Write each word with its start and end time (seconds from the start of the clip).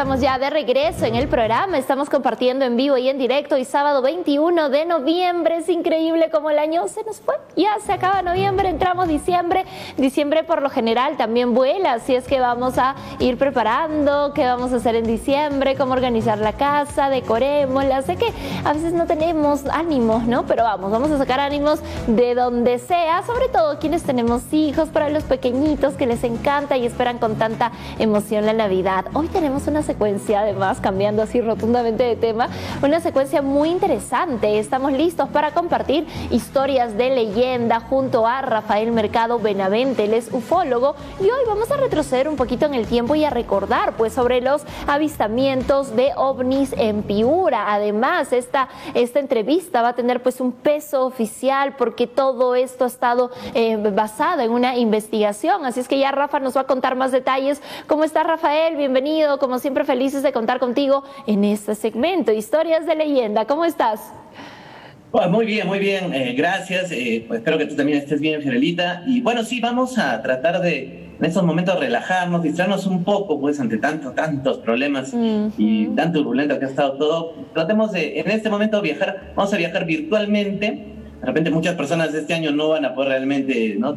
estamos 0.00 0.22
ya 0.22 0.38
de 0.38 0.48
regreso 0.48 1.04
en 1.04 1.14
el 1.14 1.28
programa. 1.28 1.76
Estamos 1.76 2.08
compartiendo 2.08 2.64
en 2.64 2.74
vivo 2.74 2.96
y 2.96 3.10
en 3.10 3.18
directo 3.18 3.58
y 3.58 3.66
sábado 3.66 4.00
21 4.00 4.70
de 4.70 4.86
noviembre. 4.86 5.58
Es 5.58 5.68
increíble 5.68 6.30
como 6.30 6.48
el 6.48 6.58
año 6.58 6.88
se 6.88 7.04
nos 7.04 7.20
fue. 7.20 7.34
Ya 7.54 7.76
se 7.84 7.92
acaba 7.92 8.22
noviembre, 8.22 8.70
entramos 8.70 9.08
diciembre. 9.08 9.66
Diciembre 9.98 10.42
por 10.42 10.62
lo 10.62 10.70
general 10.70 11.18
también 11.18 11.52
vuela, 11.52 11.92
así 11.92 12.14
es 12.14 12.26
que 12.26 12.40
vamos 12.40 12.78
a 12.78 12.94
ir 13.18 13.36
preparando 13.36 14.32
qué 14.32 14.46
vamos 14.46 14.72
a 14.72 14.76
hacer 14.76 14.94
en 14.94 15.04
diciembre, 15.04 15.76
cómo 15.76 15.92
organizar 15.92 16.38
la 16.38 16.54
casa, 16.54 17.10
decorémosla. 17.10 18.00
Sé 18.00 18.16
que 18.16 18.32
a 18.64 18.72
veces 18.72 18.94
no 18.94 19.06
tenemos 19.06 19.66
ánimos, 19.66 20.22
¿no? 20.22 20.46
Pero 20.46 20.62
vamos, 20.62 20.90
vamos 20.90 21.10
a 21.10 21.18
sacar 21.18 21.40
ánimos 21.40 21.80
de 22.06 22.34
donde 22.34 22.78
sea, 22.78 23.22
sobre 23.24 23.48
todo 23.48 23.78
quienes 23.78 24.02
tenemos 24.04 24.50
hijos, 24.50 24.88
para 24.88 25.10
los 25.10 25.24
pequeñitos 25.24 25.92
que 25.92 26.06
les 26.06 26.24
encanta 26.24 26.78
y 26.78 26.86
esperan 26.86 27.18
con 27.18 27.36
tanta 27.36 27.72
emoción 27.98 28.46
la 28.46 28.54
Navidad. 28.54 29.04
Hoy 29.12 29.28
tenemos 29.28 29.66
una 29.66 29.82
secuencia, 29.90 30.42
además, 30.42 30.78
cambiando 30.80 31.20
así 31.20 31.40
rotundamente 31.40 32.04
de 32.04 32.14
tema, 32.14 32.48
una 32.80 33.00
secuencia 33.00 33.42
muy 33.42 33.70
interesante. 33.70 34.60
Estamos 34.60 34.92
listos 34.92 35.28
para 35.30 35.50
compartir 35.50 36.06
historias 36.30 36.96
de 36.96 37.10
leyenda 37.10 37.80
junto 37.80 38.24
a 38.24 38.40
Rafael 38.40 38.92
Mercado 38.92 39.40
Benavente, 39.40 40.04
él 40.04 40.14
es 40.14 40.32
ufólogo, 40.32 40.94
y 41.18 41.24
hoy 41.24 41.40
vamos 41.44 41.72
a 41.72 41.76
retroceder 41.76 42.28
un 42.28 42.36
poquito 42.36 42.66
en 42.66 42.74
el 42.74 42.86
tiempo 42.86 43.16
y 43.16 43.24
a 43.24 43.30
recordar 43.30 43.94
pues 43.96 44.12
sobre 44.12 44.40
los 44.40 44.62
avistamientos 44.86 45.96
de 45.96 46.12
ovnis 46.14 46.72
en 46.78 47.02
Piura. 47.02 47.74
Además, 47.74 48.32
esta, 48.32 48.68
esta 48.94 49.18
entrevista 49.18 49.82
va 49.82 49.88
a 49.88 49.94
tener 49.94 50.22
pues 50.22 50.40
un 50.40 50.52
peso 50.52 51.04
oficial 51.04 51.74
porque 51.76 52.06
todo 52.06 52.54
esto 52.54 52.84
ha 52.84 52.86
estado 52.86 53.32
eh, 53.54 53.76
basado 53.76 54.42
en 54.42 54.52
una 54.52 54.76
investigación. 54.76 55.66
Así 55.66 55.80
es 55.80 55.88
que 55.88 55.98
ya 55.98 56.12
Rafa 56.12 56.38
nos 56.38 56.56
va 56.56 56.60
a 56.60 56.66
contar 56.68 56.94
más 56.94 57.10
detalles. 57.10 57.60
¿Cómo 57.88 58.04
está 58.04 58.22
Rafael? 58.22 58.76
Bienvenido. 58.76 59.40
Como 59.40 59.58
siempre, 59.58 59.79
felices 59.84 60.22
de 60.22 60.32
contar 60.32 60.58
contigo 60.58 61.04
en 61.26 61.44
este 61.44 61.74
segmento, 61.74 62.32
Historias 62.32 62.86
de 62.86 62.94
Leyenda. 62.94 63.46
¿Cómo 63.46 63.64
estás? 63.64 64.12
muy 65.28 65.44
bien, 65.44 65.66
muy 65.66 65.78
bien. 65.78 66.14
Eh, 66.14 66.34
gracias. 66.36 66.92
Eh, 66.92 67.24
pues 67.26 67.38
espero 67.38 67.58
que 67.58 67.66
tú 67.66 67.74
también 67.74 67.98
estés 67.98 68.20
bien, 68.20 68.40
Fiorelita. 68.42 69.02
Y 69.06 69.20
bueno, 69.20 69.44
sí, 69.44 69.60
vamos 69.60 69.98
a 69.98 70.22
tratar 70.22 70.60
de 70.60 71.10
en 71.18 71.26
estos 71.26 71.42
momentos 71.42 71.78
relajarnos, 71.78 72.42
distraernos 72.42 72.86
un 72.86 73.04
poco, 73.04 73.38
pues 73.38 73.60
ante 73.60 73.76
tantos, 73.76 74.14
tantos 74.14 74.58
problemas 74.58 75.12
y 75.58 75.86
tan 75.88 76.12
turbulento 76.12 76.58
que 76.58 76.64
ha 76.64 76.68
estado 76.68 76.92
todo. 76.92 77.34
Tratemos 77.52 77.92
de, 77.92 78.20
en 78.20 78.30
este 78.30 78.48
momento, 78.48 78.80
viajar. 78.80 79.32
Vamos 79.36 79.52
a 79.52 79.56
viajar 79.58 79.84
virtualmente. 79.84 80.66
De 81.20 81.26
repente 81.26 81.50
muchas 81.50 81.74
personas 81.74 82.14
este 82.14 82.32
año 82.32 82.52
no 82.52 82.70
van 82.70 82.86
a 82.86 82.94
poder 82.94 83.10
realmente 83.10 83.76
¿no? 83.78 83.94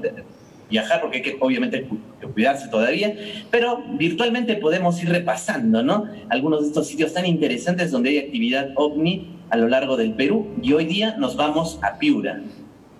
Viajar 0.73 1.01
porque 1.01 1.17
hay 1.17 1.23
que 1.23 1.37
obviamente 1.39 1.87
cuidarse 2.33 2.67
todavía, 2.67 3.15
pero 3.51 3.83
virtualmente 3.91 4.55
podemos 4.55 5.01
ir 5.03 5.09
repasando, 5.09 5.83
¿no? 5.83 6.05
Algunos 6.29 6.61
de 6.61 6.67
estos 6.69 6.87
sitios 6.87 7.13
tan 7.13 7.27
interesantes 7.27 7.91
donde 7.91 8.09
hay 8.09 8.17
actividad 8.17 8.71
ovni 8.75 9.37
a 9.51 9.57
lo 9.57 9.67
largo 9.67 9.97
del 9.97 10.15
Perú 10.15 10.47
y 10.63 10.73
hoy 10.73 10.85
día 10.85 11.15
nos 11.19 11.35
vamos 11.35 11.77
a 11.83 11.99
Piura. 11.99 12.41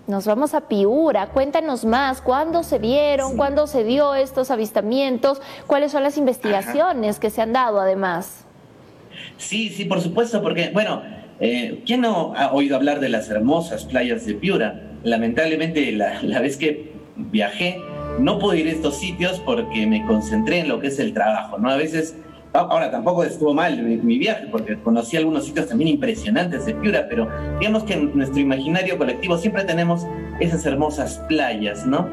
Nos 0.06 0.24
vamos 0.24 0.54
a 0.54 0.68
Piura. 0.68 1.30
Cuéntanos 1.30 1.84
más, 1.84 2.20
¿cuándo 2.20 2.62
se 2.62 2.78
vieron? 2.78 3.36
¿Cuándo 3.36 3.66
se 3.66 3.82
dio 3.82 4.14
estos 4.14 4.52
avistamientos? 4.52 5.42
¿Cuáles 5.66 5.90
son 5.90 6.04
las 6.04 6.16
investigaciones 6.16 7.18
que 7.18 7.30
se 7.30 7.42
han 7.42 7.52
dado 7.52 7.80
además? 7.80 8.44
Sí, 9.36 9.68
sí, 9.70 9.84
por 9.84 10.00
supuesto, 10.00 10.40
porque, 10.42 10.70
bueno, 10.72 11.02
eh, 11.40 11.82
¿quién 11.84 12.02
no 12.02 12.34
ha 12.36 12.52
oído 12.52 12.76
hablar 12.76 13.00
de 13.00 13.08
las 13.08 13.28
hermosas 13.30 13.84
playas 13.84 14.26
de 14.26 14.34
Piura? 14.34 14.92
Lamentablemente, 15.02 15.90
la, 15.90 16.22
la 16.22 16.40
vez 16.40 16.56
que 16.56 16.93
viajé, 17.16 17.80
no 18.18 18.38
pude 18.38 18.60
ir 18.60 18.68
a 18.68 18.72
estos 18.72 18.98
sitios 18.98 19.40
porque 19.40 19.86
me 19.86 20.04
concentré 20.06 20.60
en 20.60 20.68
lo 20.68 20.80
que 20.80 20.88
es 20.88 20.98
el 20.98 21.12
trabajo, 21.12 21.58
¿no? 21.58 21.70
A 21.70 21.76
veces, 21.76 22.16
ahora 22.52 22.90
tampoco 22.90 23.24
estuvo 23.24 23.54
mal 23.54 23.82
mi, 23.82 24.18
viaje 24.18 24.46
porque 24.50 24.76
conocí 24.78 25.16
algunos 25.16 25.44
sitios 25.46 25.68
también 25.68 25.88
impresionantes 25.88 26.66
de 26.66 26.74
Piura, 26.74 27.06
pero 27.08 27.28
digamos 27.58 27.84
que 27.84 27.94
en 27.94 28.16
nuestro 28.16 28.40
imaginario 28.40 28.98
colectivo 28.98 29.36
siempre 29.38 29.64
tenemos 29.64 30.06
esas 30.40 30.64
hermosas 30.66 31.20
playas, 31.28 31.86
¿no? 31.86 32.08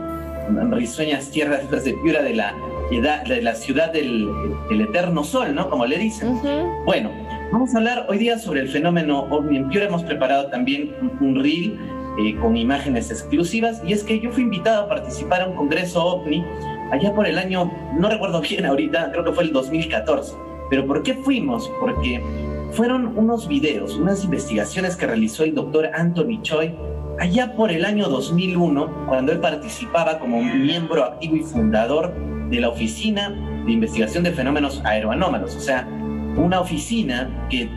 Risueñas 0.71 1.29
tierras 1.29 1.69
de 1.69 1.93
Piura 2.03 2.21
de 2.23 2.33
la, 2.33 2.53
de 2.89 3.41
la 3.41 3.55
ciudad 3.55 3.93
del, 3.93 4.27
eterno 4.69 5.23
sol, 5.23 5.53
¿no? 5.55 5.69
Como 5.69 5.85
le 5.85 5.97
dicen. 5.97 6.39
Bueno, 6.85 7.11
vamos 7.51 7.73
a 7.73 7.77
hablar 7.77 8.05
hoy 8.09 8.17
día 8.17 8.37
sobre 8.37 8.61
el 8.61 8.69
fenómeno 8.69 9.21
ovni 9.29 9.57
en 9.57 9.69
Piura. 9.69 9.85
Hemos 9.85 10.03
preparado 10.03 10.47
también 10.47 10.93
un, 11.01 11.27
un 11.27 11.41
reel 11.41 11.79
eh, 12.19 12.35
con 12.35 12.57
imágenes 12.57 13.11
exclusivas. 13.11 13.81
Y 13.85 13.93
es 13.93 14.03
que 14.03 14.19
yo 14.19 14.31
fui 14.31 14.43
invitado 14.43 14.83
a 14.83 14.89
participar 14.89 15.41
en 15.41 15.49
un 15.49 15.55
congreso 15.55 16.03
OVNI 16.03 16.45
allá 16.91 17.13
por 17.13 17.27
el 17.27 17.37
año, 17.37 17.71
no 17.97 18.09
recuerdo 18.09 18.41
bien 18.49 18.65
ahorita, 18.65 19.11
creo 19.11 19.23
que 19.23 19.31
fue 19.31 19.43
el 19.45 19.53
2014. 19.53 20.35
Pero 20.69 20.85
¿por 20.85 21.03
qué 21.03 21.15
fuimos? 21.15 21.69
Porque 21.79 22.23
fueron 22.71 23.17
unos 23.17 23.47
videos, 23.47 23.97
unas 23.97 24.23
investigaciones 24.23 24.95
que 24.95 25.05
realizó 25.05 25.43
el 25.43 25.53
doctor 25.53 25.89
Anthony 25.93 26.41
Choi 26.41 26.73
allá 27.19 27.53
por 27.55 27.71
el 27.71 27.85
año 27.85 28.07
2001, 28.07 29.05
cuando 29.07 29.31
él 29.31 29.39
participaba 29.39 30.17
como 30.17 30.41
miembro 30.41 31.03
activo 31.03 31.35
y 31.35 31.41
fundador 31.41 32.13
de 32.49 32.59
la 32.59 32.69
Oficina 32.69 33.29
de 33.65 33.71
Investigación 33.71 34.23
de 34.23 34.31
Fenómenos 34.31 34.81
Aeroanómalos, 34.85 35.55
o 35.55 35.59
sea, 35.59 35.87
una 36.35 36.61
oficina 36.61 37.47
que 37.49 37.69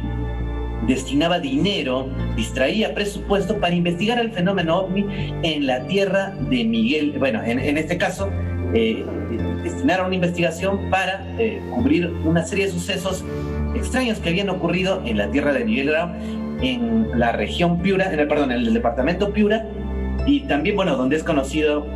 destinaba 0.87 1.39
dinero, 1.39 2.09
distraía 2.37 2.95
presupuesto 2.95 3.59
para 3.59 3.75
investigar 3.75 4.19
el 4.19 4.31
fenómeno 4.31 4.81
ovni 4.81 5.07
en 5.43 5.67
la 5.67 5.87
tierra 5.87 6.35
de 6.51 6.65
Miguel. 6.65 7.15
Bueno, 7.19 7.43
en, 7.45 7.79
este 7.79 7.97
caso, 7.97 8.31
eh, 8.75 9.05
destinaron 9.63 10.07
una 10.07 10.17
investigación 10.17 10.91
para 10.91 11.27
eh, 11.39 11.61
cubrir 11.75 12.13
una 12.25 12.45
serie 12.45 12.67
de 12.67 12.73
sucesos 12.73 13.25
extraños 13.75 14.19
que 14.19 14.29
habían 14.29 14.49
ocurrido 14.51 15.03
en 15.05 15.19
la 15.19 15.31
tierra 15.31 15.53
de 15.53 15.65
Miguel 15.65 15.91
Grau, 15.91 16.11
en 16.61 17.19
la 17.19 17.33
región 17.33 17.81
Piura, 17.81 18.13
en 18.13 18.21
el, 18.21 18.29
perdón, 18.29 18.53
en 18.53 18.61
el 18.61 18.75
departamento 18.75 19.33
Piura, 19.33 19.67
y 20.27 20.41
también, 20.41 20.77
bueno, 20.77 20.97
donde 20.97 21.17
es 21.17 21.25
conocido 21.25 21.87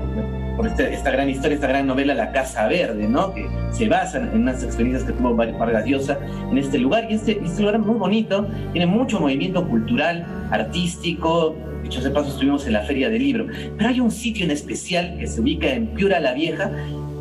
por 0.59 0.67
este, 0.67 0.93
esta 0.93 1.13
gran 1.13 1.31
historia, 1.31 1.55
esta 1.55 1.69
gran 1.69 1.87
novela 1.87 2.15
La 2.15 2.33
Casa 2.33 2.67
Verde, 2.67 3.07
¿no? 3.07 3.33
Que 3.33 3.49
se 3.71 3.89
basa 3.89 4.19
en 4.19 4.43
unas 4.43 4.65
experiencias 4.65 5.05
que 5.09 5.13
tuvo 5.13 5.37
Vargas 5.37 5.87
Llosa 5.87 6.19
en 6.51 6.59
este 6.59 6.79
lugar. 6.79 7.07
Y 7.09 7.15
este, 7.15 7.41
este 7.45 7.61
lugar 7.61 7.77
es 7.77 7.87
muy 7.87 7.97
bonito, 7.97 8.45
tiene 8.73 8.87
mucho 8.87 9.21
movimiento 9.21 9.67
cultural, 9.69 10.27
artístico. 10.51 11.55
Dicho 11.85 12.03
de 12.03 12.11
paso, 12.11 12.31
estuvimos 12.31 12.67
en 12.67 12.73
la 12.73 12.81
Feria 12.81 13.09
del 13.09 13.23
Libro. 13.23 13.47
Pero 13.77 13.89
hay 13.89 14.01
un 14.01 14.11
sitio 14.11 14.45
en 14.45 14.51
especial 14.51 15.17
que 15.17 15.29
se 15.29 15.41
ubica 15.41 15.69
en 15.69 15.87
Piura 15.95 16.19
la 16.19 16.35
Vieja 16.35 16.73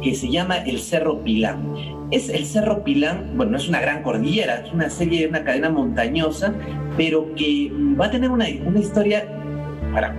que 0.01 0.15
se 0.15 0.31
llama 0.31 0.57
el 0.57 0.79
Cerro 0.79 1.23
Pilán. 1.23 1.75
Es 2.09 2.29
el 2.29 2.43
Cerro 2.43 2.83
Pilán, 2.83 3.33
bueno, 3.35 3.51
no 3.51 3.57
es 3.57 3.69
una 3.69 3.79
gran 3.79 4.01
cordillera, 4.01 4.63
es 4.65 4.73
una 4.73 4.89
serie, 4.89 5.27
una 5.27 5.43
cadena 5.43 5.69
montañosa, 5.69 6.55
pero 6.95 7.35
que 7.35 7.71
va 7.99 8.07
a 8.07 8.11
tener 8.11 8.31
una, 8.31 8.45
una 8.65 8.79
historia 8.79 9.27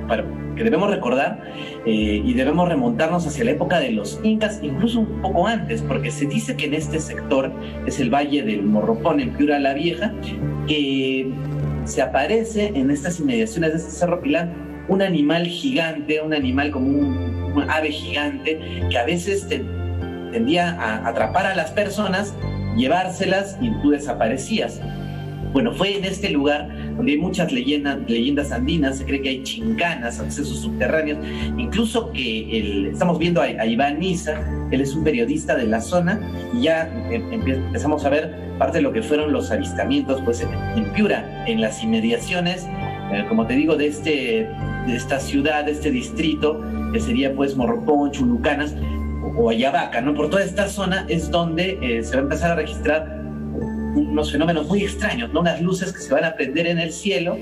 para, 0.07 0.25
que 0.57 0.65
debemos 0.65 0.91
recordar 0.91 1.41
eh, 1.87 2.23
y 2.25 2.35
debemos 2.35 2.69
remontarnos 2.69 3.27
hacia 3.27 3.45
la 3.45 3.53
época 3.53 3.79
de 3.79 3.93
los 3.93 4.21
incas, 4.25 4.61
incluso 4.63 5.01
un 5.01 5.23
poco 5.23 5.47
antes, 5.47 5.83
porque 5.83 6.11
se 6.11 6.27
dice 6.27 6.57
que 6.57 6.67
en 6.67 6.75
este 6.75 6.99
sector 6.99 7.53
es 7.87 8.01
el 8.01 8.13
Valle 8.13 8.43
del 8.43 8.65
Morropón, 8.65 9.21
en 9.21 9.31
Piura 9.31 9.59
la 9.59 9.75
Vieja, 9.75 10.13
que 10.67 11.31
se 11.85 12.03
aparece 12.03 12.73
en 12.75 12.91
estas 12.91 13.21
inmediaciones 13.21 13.73
de 13.73 13.79
este 13.79 13.91
Cerro 13.93 14.21
Pilán 14.21 14.53
un 14.89 15.03
animal 15.03 15.47
gigante, 15.47 16.21
un 16.21 16.35
animal 16.35 16.71
como 16.71 16.89
un, 16.89 17.39
ave 17.69 17.91
gigante, 17.91 18.61
que 18.89 18.99
a 18.99 19.05
veces 19.05 19.49
tendía 19.49 20.71
a 20.81 21.09
atrapar 21.09 21.47
a 21.47 21.57
las 21.57 21.73
personas, 21.73 22.35
llevárselas 22.77 23.59
y 23.61 23.71
tú 23.83 23.91
desaparecías. 23.91 24.81
Bueno, 25.53 25.73
fue 25.73 25.97
en 25.97 26.05
este 26.05 26.31
lugar 26.31 26.69
donde 26.99 27.13
hay 27.13 27.19
muchas 27.19 27.53
leyendas, 27.53 27.99
leyendas 28.09 28.51
andinas, 28.51 28.99
se 28.99 29.05
cree 29.05 29.23
que 29.23 29.29
hay 29.29 29.43
chincanas, 29.45 30.19
accesos 30.19 30.59
subterráneos, 30.59 31.19
incluso 31.57 32.11
que 32.13 32.59
el, 32.59 32.87
estamos 32.87 33.21
viendo 33.21 33.41
a, 33.41 33.67
Iván 33.67 34.01
Nisa, 34.01 34.43
él 34.73 34.81
es 34.81 34.95
un 34.97 35.05
periodista 35.05 35.55
de 35.55 35.67
la 35.67 35.81
zona, 35.81 36.21
y 36.53 36.63
ya 36.63 36.91
em, 37.11 37.49
empezamos 37.49 38.05
a 38.05 38.11
ver 38.11 38.35
parte 38.59 38.79
de 38.79 38.83
lo 38.83 38.93
que 38.93 39.01
fueron 39.01 39.33
los 39.33 39.53
avistamientos 39.53 40.21
pues, 40.25 40.41
en, 40.41 40.93
Piura, 40.93 41.45
en 41.47 41.61
las 41.61 41.85
inmediaciones, 41.85 42.67
eh, 43.13 43.25
como 43.29 43.47
te 43.47 43.55
digo, 43.55 43.77
de, 43.77 43.87
este, 43.87 44.49
de 44.89 44.97
esta 44.97 45.21
ciudad, 45.21 45.67
de 45.67 45.73
este 45.73 45.93
distrito, 45.93 46.61
que 46.93 46.99
sería 46.99 47.33
pues 47.33 47.57
Morropón, 47.57 48.11
Chulucanas 48.11 48.75
o 49.37 49.51
Ayabaca, 49.51 50.01
¿no? 50.01 50.15
Por 50.15 50.31
toda 50.31 50.43
esta 50.43 50.67
zona 50.67 51.07
es 51.09 51.31
donde 51.31 51.79
eh, 51.81 52.03
se 52.03 52.17
va 52.17 52.23
a 52.23 52.23
empezar 52.25 52.51
a 52.51 52.55
registrar 52.57 53.18
unos 53.99 54.33
fenómenos 54.33 54.67
muy 54.67 54.83
extraños, 54.83 55.33
¿no? 55.33 55.41
unas 55.41 55.61
luces 55.61 55.93
que 55.93 56.01
se 56.01 56.13
van 56.13 56.25
a 56.25 56.35
prender 56.35 56.67
en 56.67 56.79
el 56.79 56.93
cielo 56.93 57.39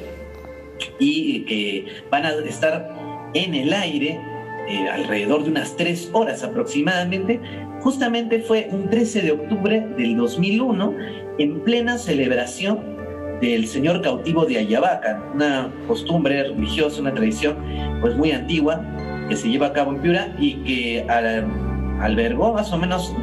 y 0.99 1.41
que 1.45 1.87
van 2.11 2.27
a 2.27 2.31
estar 2.31 3.31
en 3.35 3.55
el 3.55 3.73
aire 3.73 4.21
eh, 4.69 4.89
alrededor 4.89 5.45
de 5.45 5.51
unas 5.51 5.77
tres 5.77 6.11
horas 6.13 6.43
aproximadamente. 6.43 7.41
Justamente 7.81 8.41
fue 8.41 8.69
un 8.71 8.91
13 8.91 9.23
de 9.23 9.33
octubre 9.33 9.87
del 9.97 10.17
2001, 10.17 10.95
en 11.39 11.61
plena 11.61 11.99
celebración 11.99 12.97
del 13.41 13.67
Señor 13.67 14.01
cautivo 14.01 14.47
de 14.47 14.59
Ayabaca, 14.59 15.23
una 15.35 15.73
costumbre 15.87 16.43
religiosa, 16.45 17.01
una 17.01 17.13
tradición 17.13 17.57
pues 18.01 18.17
muy 18.17 18.33
antigua 18.33 18.83
que 19.29 19.37
se 19.37 19.49
lleva 19.49 19.69
a 19.69 19.73
cabo 19.73 19.93
en 19.93 20.01
Piura 20.01 20.35
y 20.39 20.55
que 20.65 21.07
albergó 22.01 22.53
más 22.55 22.73
o 22.73 22.79
menos 22.79 23.15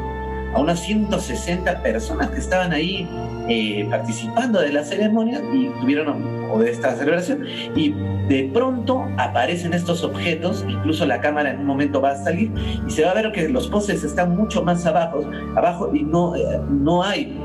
a 0.54 0.60
unas 0.60 0.80
160 0.82 1.82
personas 1.82 2.30
que 2.30 2.40
estaban 2.40 2.74
ahí 2.74 3.08
eh, 3.50 3.86
participando 3.90 4.62
de 4.62 4.72
la 4.72 4.84
ceremonia 4.84 5.42
y 5.54 5.70
tuvieron, 5.82 6.50
o 6.52 6.60
de 6.60 6.72
esta 6.72 6.96
celebración, 6.96 7.46
y 7.76 7.94
de 8.30 8.50
pronto 8.54 9.06
aparecen 9.18 9.74
estos 9.74 10.04
objetos, 10.04 10.66
incluso 10.68 11.06
la 11.06 11.20
cámara 11.20 11.52
en 11.52 11.60
un 11.60 11.66
momento 11.66 12.02
va 12.02 12.12
a 12.12 12.24
salir 12.24 12.52
y 12.88 12.92
se 12.92 13.04
va 13.04 13.12
a 13.12 13.14
ver 13.16 13.32
que 13.32 13.50
los 13.50 13.68
postes 13.68 14.04
están 14.04 14.36
mucho 14.36 14.64
más 14.64 14.86
abajo, 14.86 15.22
abajo 15.56 15.94
y 15.94 16.04
no, 16.04 16.36
eh, 16.36 16.62
no 16.70 17.04
hay 17.04 17.38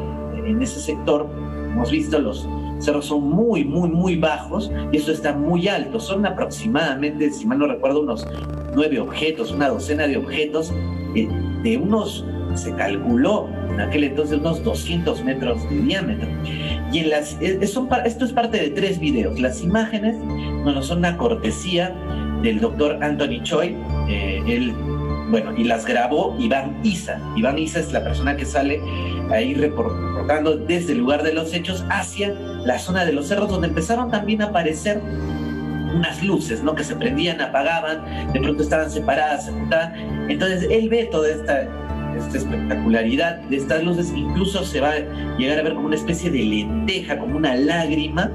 en 0.46 0.62
ese 0.62 0.81
sector, 0.81 1.28
hemos 1.72 1.90
visto 1.90 2.19
los 2.19 2.49
cerros 2.78 3.06
son 3.06 3.28
muy, 3.28 3.64
muy, 3.64 3.88
muy 3.88 4.16
bajos 4.16 4.70
y 4.93 4.96
eso 4.96 5.12
está 5.12 5.32
muy 5.32 5.69
alto. 5.69 6.00
Son 6.00 6.25
aproximadamente, 6.26 7.31
si 7.31 7.46
mal 7.46 7.58
no 7.58 7.66
recuerdo, 7.66 8.00
unos 8.00 8.26
nueve 8.75 9.00
objetos, 9.00 9.52
una 9.52 9.69
docena 9.69 10.06
de 10.06 10.16
objetos 10.16 10.72
eh, 11.14 11.28
de 11.62 11.76
unos, 11.76 12.25
se 12.54 12.72
calculó 12.74 13.48
en 13.70 13.80
aquel 13.80 14.04
entonces, 14.04 14.38
unos 14.38 14.62
200 14.64 15.24
metros 15.24 15.68
de 15.68 15.76
diámetro. 15.76 16.28
Y 16.92 16.98
en 16.98 17.10
las, 17.10 17.36
son, 17.70 17.88
esto 18.04 18.24
es 18.24 18.32
parte 18.32 18.58
de 18.58 18.70
tres 18.70 18.98
videos. 18.98 19.38
Las 19.38 19.62
imágenes, 19.62 20.16
bueno, 20.62 20.82
son 20.82 20.98
una 20.98 21.16
cortesía 21.16 21.94
del 22.42 22.60
doctor 22.60 22.98
Anthony 23.02 23.42
Choi. 23.42 23.76
Eh, 24.08 24.72
bueno, 25.30 25.52
y 25.56 25.64
las 25.64 25.84
grabó 25.84 26.34
Iván 26.38 26.78
Isa. 26.82 27.20
Iván 27.36 27.58
Isa 27.58 27.80
es 27.80 27.92
la 27.92 28.02
persona 28.02 28.36
que 28.36 28.46
sale 28.46 28.80
ahí 29.30 29.54
reportando 29.54 30.56
desde 30.56 30.92
el 30.92 30.98
lugar 30.98 31.22
de 31.22 31.34
los 31.34 31.52
hechos 31.52 31.84
hacia 31.90 32.32
la 32.64 32.78
zona 32.78 33.04
de 33.04 33.12
los 33.12 33.28
cerros, 33.28 33.50
donde 33.50 33.68
empezaron 33.68 34.10
también 34.10 34.40
a 34.40 34.46
aparecer 34.46 35.02
unas 35.94 36.22
luces, 36.22 36.62
¿no? 36.62 36.74
Que 36.74 36.84
se 36.84 36.94
prendían, 36.96 37.40
apagaban, 37.40 38.32
de 38.32 38.40
pronto 38.40 38.62
estaban 38.62 38.90
separadas, 38.90 39.46
se 39.46 39.52
juntaban. 39.52 40.30
Entonces 40.30 40.66
él 40.70 40.88
ve 40.88 41.08
toda 41.10 41.28
esta, 41.28 41.68
esta 42.19 42.38
espectacularidad 42.38 43.37
de 43.43 43.56
estas 43.56 43.82
luces, 43.82 44.12
incluso 44.15 44.65
se 44.65 44.81
va 44.81 44.93
a 44.93 45.37
llegar 45.37 45.59
a 45.59 45.62
ver 45.62 45.75
como 45.75 45.87
una 45.87 45.97
especie 45.97 46.31
de 46.31 46.38
lenteja, 46.38 47.19
como 47.19 47.37
una 47.37 47.55
lágrima, 47.55 48.31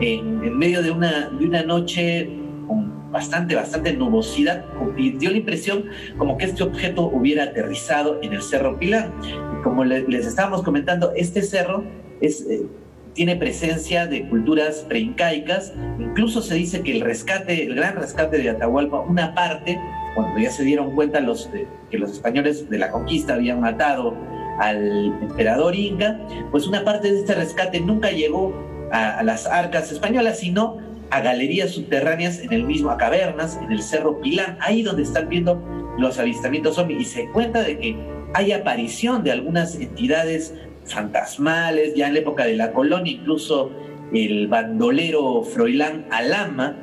en, 0.00 0.56
medio 0.58 0.82
de 0.82 0.90
una, 0.90 1.30
de 1.30 1.46
una 1.46 1.62
noche 1.62 2.28
con 2.66 3.10
bastante, 3.10 3.54
bastante 3.54 3.92
nubosidad, 3.92 4.64
y 4.96 5.10
dio 5.10 5.30
la 5.30 5.38
impresión 5.38 5.86
como 6.18 6.36
que 6.36 6.46
este 6.46 6.62
objeto 6.62 7.06
hubiera 7.06 7.44
aterrizado 7.44 8.20
en 8.22 8.32
el 8.32 8.42
Cerro 8.42 8.78
Pilar. 8.78 9.10
Y 9.22 9.62
como 9.62 9.84
les 9.84 10.26
estábamos 10.26 10.62
comentando, 10.62 11.12
este 11.16 11.42
cerro 11.42 11.84
es... 12.20 12.46
Eh, 12.48 12.66
tiene 13.14 13.36
presencia 13.36 14.06
de 14.06 14.28
culturas 14.28 14.84
preincaicas, 14.88 15.72
incluso 15.98 16.42
se 16.42 16.56
dice 16.56 16.82
que 16.82 16.92
el 16.92 17.00
rescate, 17.00 17.64
el 17.64 17.76
gran 17.76 17.96
rescate 17.96 18.38
de 18.38 18.50
Atahualpa, 18.50 19.00
una 19.00 19.34
parte, 19.34 19.78
cuando 20.14 20.38
ya 20.38 20.50
se 20.50 20.64
dieron 20.64 20.94
cuenta 20.94 21.20
los, 21.20 21.50
que 21.90 21.98
los 21.98 22.12
españoles 22.12 22.68
de 22.70 22.78
la 22.78 22.90
conquista 22.90 23.34
habían 23.34 23.60
matado 23.60 24.14
al 24.58 25.06
emperador 25.20 25.74
Inca, 25.74 26.18
pues 26.50 26.66
una 26.66 26.84
parte 26.84 27.10
de 27.12 27.20
este 27.20 27.34
rescate 27.34 27.80
nunca 27.80 28.10
llegó 28.10 28.54
a, 28.92 29.22
las 29.22 29.46
arcas 29.46 29.90
españolas, 29.90 30.38
sino 30.38 30.78
a 31.10 31.20
galerías 31.20 31.70
subterráneas 31.70 32.38
en 32.38 32.52
el 32.52 32.64
mismo, 32.64 32.90
a 32.90 32.96
cavernas, 32.96 33.58
en 33.62 33.72
el 33.72 33.82
Cerro 33.82 34.20
Pilán, 34.20 34.56
ahí 34.60 34.82
donde 34.82 35.02
están 35.02 35.28
viendo 35.28 35.62
los 35.98 36.18
avistamientos 36.18 36.82
y 36.88 37.04
se 37.04 37.28
cuenta 37.30 37.62
de 37.62 37.78
que 37.78 37.96
hay 38.34 38.52
aparición 38.52 39.22
de 39.22 39.32
algunas 39.32 39.76
entidades 39.76 40.54
fantasmales, 40.84 41.94
ya 41.94 42.08
en 42.08 42.14
la 42.14 42.20
época 42.20 42.44
de 42.44 42.56
la 42.56 42.72
colonia, 42.72 43.12
incluso 43.12 43.70
el 44.12 44.48
bandolero 44.48 45.42
Froilán 45.42 46.06
Alama, 46.10 46.76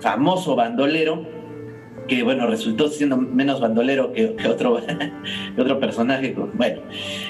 famoso 0.00 0.54
bandolero, 0.54 1.37
que 2.08 2.22
bueno, 2.22 2.46
resultó 2.46 2.88
siendo 2.88 3.16
menos 3.16 3.60
bandolero 3.60 4.12
que, 4.12 4.34
otro, 4.48 4.80
otro 5.58 5.78
personaje, 5.78 6.34
bueno, 6.54 6.80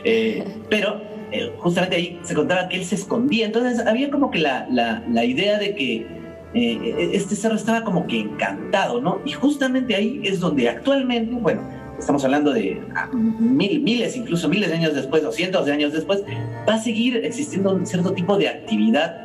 eh, 0.05 0.45
pero 0.71 1.03
eh, 1.33 1.53
justamente 1.59 1.97
ahí 1.97 2.21
se 2.23 2.35
contaba 2.35 2.69
que 2.69 2.77
él 2.77 2.85
se 2.85 2.95
escondía, 2.95 3.47
entonces 3.47 3.85
había 3.87 4.11
como 4.11 4.31
que 4.31 4.39
la, 4.39 4.67
la, 4.71 5.25
idea 5.25 5.59
de 5.59 5.75
que 5.75 6.07
eh, 6.55 7.11
este 7.13 7.37
cerro 7.37 7.57
estaba 7.57 7.85
como 7.85 8.07
que 8.07 8.21
encantado, 8.21 9.01
¿no? 9.01 9.21
Y 9.27 9.33
justamente 9.33 9.95
ahí 9.95 10.21
es 10.25 10.41
donde 10.41 10.69
actualmente, 10.69 11.35
bueno, 11.35 11.61
estamos 11.99 12.25
hablando 12.25 12.53
de 12.53 12.81
ah, 12.95 13.11
mil, 13.13 13.83
miles, 13.83 14.17
incluso 14.17 14.49
miles 14.49 14.71
de 14.71 14.77
años 14.77 14.95
después 14.95 15.25
o 15.25 15.33
cientos 15.33 15.67
de 15.67 15.73
años 15.73 15.93
después, 15.93 16.23
va 16.67 16.75
a 16.75 16.79
seguir 16.79 17.17
existiendo 17.25 17.75
un 17.75 17.85
cierto 17.85 18.13
tipo 18.13 18.39
de 18.39 18.49
actividad, 18.49 19.25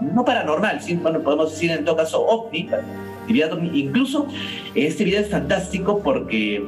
no 0.00 0.24
paranormal, 0.24 0.80
¿sí? 0.80 0.94
bueno, 0.94 1.20
podemos 1.20 1.50
decir 1.50 1.72
en 1.72 1.84
todo 1.84 1.96
caso 1.96 2.24
ovni, 2.24 2.68
incluso 3.28 4.26
este 4.74 5.04
video 5.04 5.20
es 5.20 5.28
fantástico 5.28 6.00
porque 6.02 6.62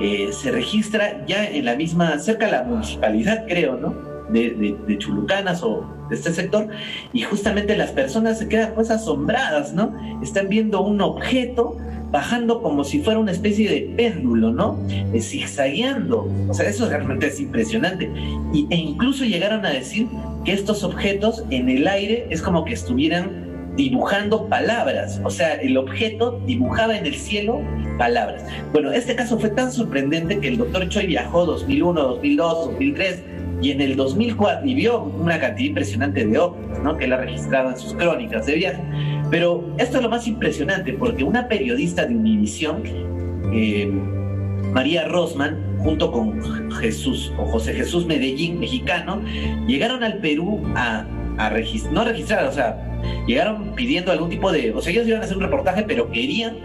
eh, 0.00 0.28
se 0.32 0.50
registra 0.50 1.24
ya 1.26 1.44
en 1.44 1.64
la 1.64 1.76
misma, 1.76 2.18
cerca 2.18 2.46
de 2.46 2.52
la 2.52 2.62
municipalidad, 2.64 3.46
creo, 3.46 3.76
¿no? 3.76 3.94
De, 4.30 4.76
de, 4.86 4.98
Chulucanas 4.98 5.62
o 5.62 5.86
de 6.10 6.16
este 6.16 6.32
sector, 6.32 6.68
y 7.12 7.22
justamente 7.22 7.76
las 7.76 7.92
personas 7.92 8.38
se 8.38 8.48
quedan 8.48 8.72
pues 8.74 8.90
asombradas, 8.90 9.72
¿no? 9.72 9.94
Están 10.20 10.48
viendo 10.48 10.80
un 10.82 11.00
objeto 11.00 11.76
bajando 12.10 12.62
como 12.62 12.84
si 12.84 13.00
fuera 13.00 13.20
una 13.20 13.32
especie 13.32 13.68
de 13.70 13.94
péndulo, 13.96 14.52
¿no? 14.52 14.78
Eh, 15.12 15.20
zigzagueando. 15.20 16.28
O 16.48 16.54
sea, 16.54 16.68
eso 16.68 16.88
realmente 16.88 17.26
es 17.28 17.40
impresionante. 17.40 18.10
Y, 18.52 18.66
e 18.70 18.76
incluso 18.76 19.24
llegaron 19.24 19.64
a 19.66 19.70
decir 19.70 20.08
que 20.44 20.52
estos 20.52 20.84
objetos 20.84 21.44
en 21.50 21.68
el 21.68 21.86
aire 21.86 22.26
es 22.30 22.42
como 22.42 22.64
que 22.64 22.74
estuvieran 22.74 23.45
dibujando 23.76 24.48
palabras, 24.48 25.20
o 25.22 25.30
sea, 25.30 25.54
el 25.54 25.76
objeto 25.76 26.40
dibujaba 26.46 26.96
en 26.96 27.06
el 27.06 27.14
cielo 27.14 27.60
palabras. 27.98 28.44
Bueno, 28.72 28.92
este 28.92 29.14
caso 29.14 29.38
fue 29.38 29.50
tan 29.50 29.70
sorprendente 29.70 30.38
que 30.40 30.48
el 30.48 30.58
doctor 30.58 30.88
Choi 30.88 31.06
viajó 31.06 31.44
2001, 31.44 32.00
2002, 32.00 32.66
2003 32.66 33.22
y 33.62 33.70
en 33.70 33.80
el 33.80 33.96
2004 33.96 34.66
y 34.66 34.74
vio 34.74 35.02
una 35.02 35.38
cantidad 35.38 35.68
impresionante 35.68 36.26
de 36.26 36.38
obras, 36.38 36.82
¿no? 36.82 36.96
Que 36.96 37.04
él 37.04 37.12
ha 37.12 37.18
registrado 37.18 37.70
en 37.70 37.76
sus 37.76 37.94
crónicas 37.94 38.46
de 38.46 38.54
viaje. 38.54 38.82
Pero 39.30 39.64
esto 39.78 39.96
es 39.98 40.02
lo 40.02 40.10
más 40.10 40.26
impresionante, 40.26 40.92
porque 40.92 41.24
una 41.24 41.48
periodista 41.48 42.04
de 42.06 42.14
Univisión, 42.14 42.82
eh, 43.52 43.90
María 44.72 45.08
Rosman, 45.08 45.58
junto 45.78 46.12
con 46.12 46.70
Jesús 46.72 47.32
o 47.38 47.46
José 47.46 47.72
Jesús 47.72 48.06
Medellín, 48.06 48.60
mexicano, 48.60 49.22
llegaron 49.66 50.04
al 50.04 50.18
Perú 50.18 50.62
a, 50.74 51.06
no 51.36 52.04
registrar, 52.04 52.46
o 52.46 52.52
sea, 52.52 52.76
llegaron 53.26 53.74
pidiendo 53.74 54.12
algún 54.12 54.30
tipo 54.30 54.50
de, 54.52 54.72
o 54.72 54.80
sea, 54.80 54.92
ellos 54.92 55.06
iban 55.06 55.20
a 55.20 55.24
hacer 55.24 55.36
un 55.36 55.42
reportaje, 55.42 55.82
pero 55.82 56.10
querían 56.10 56.56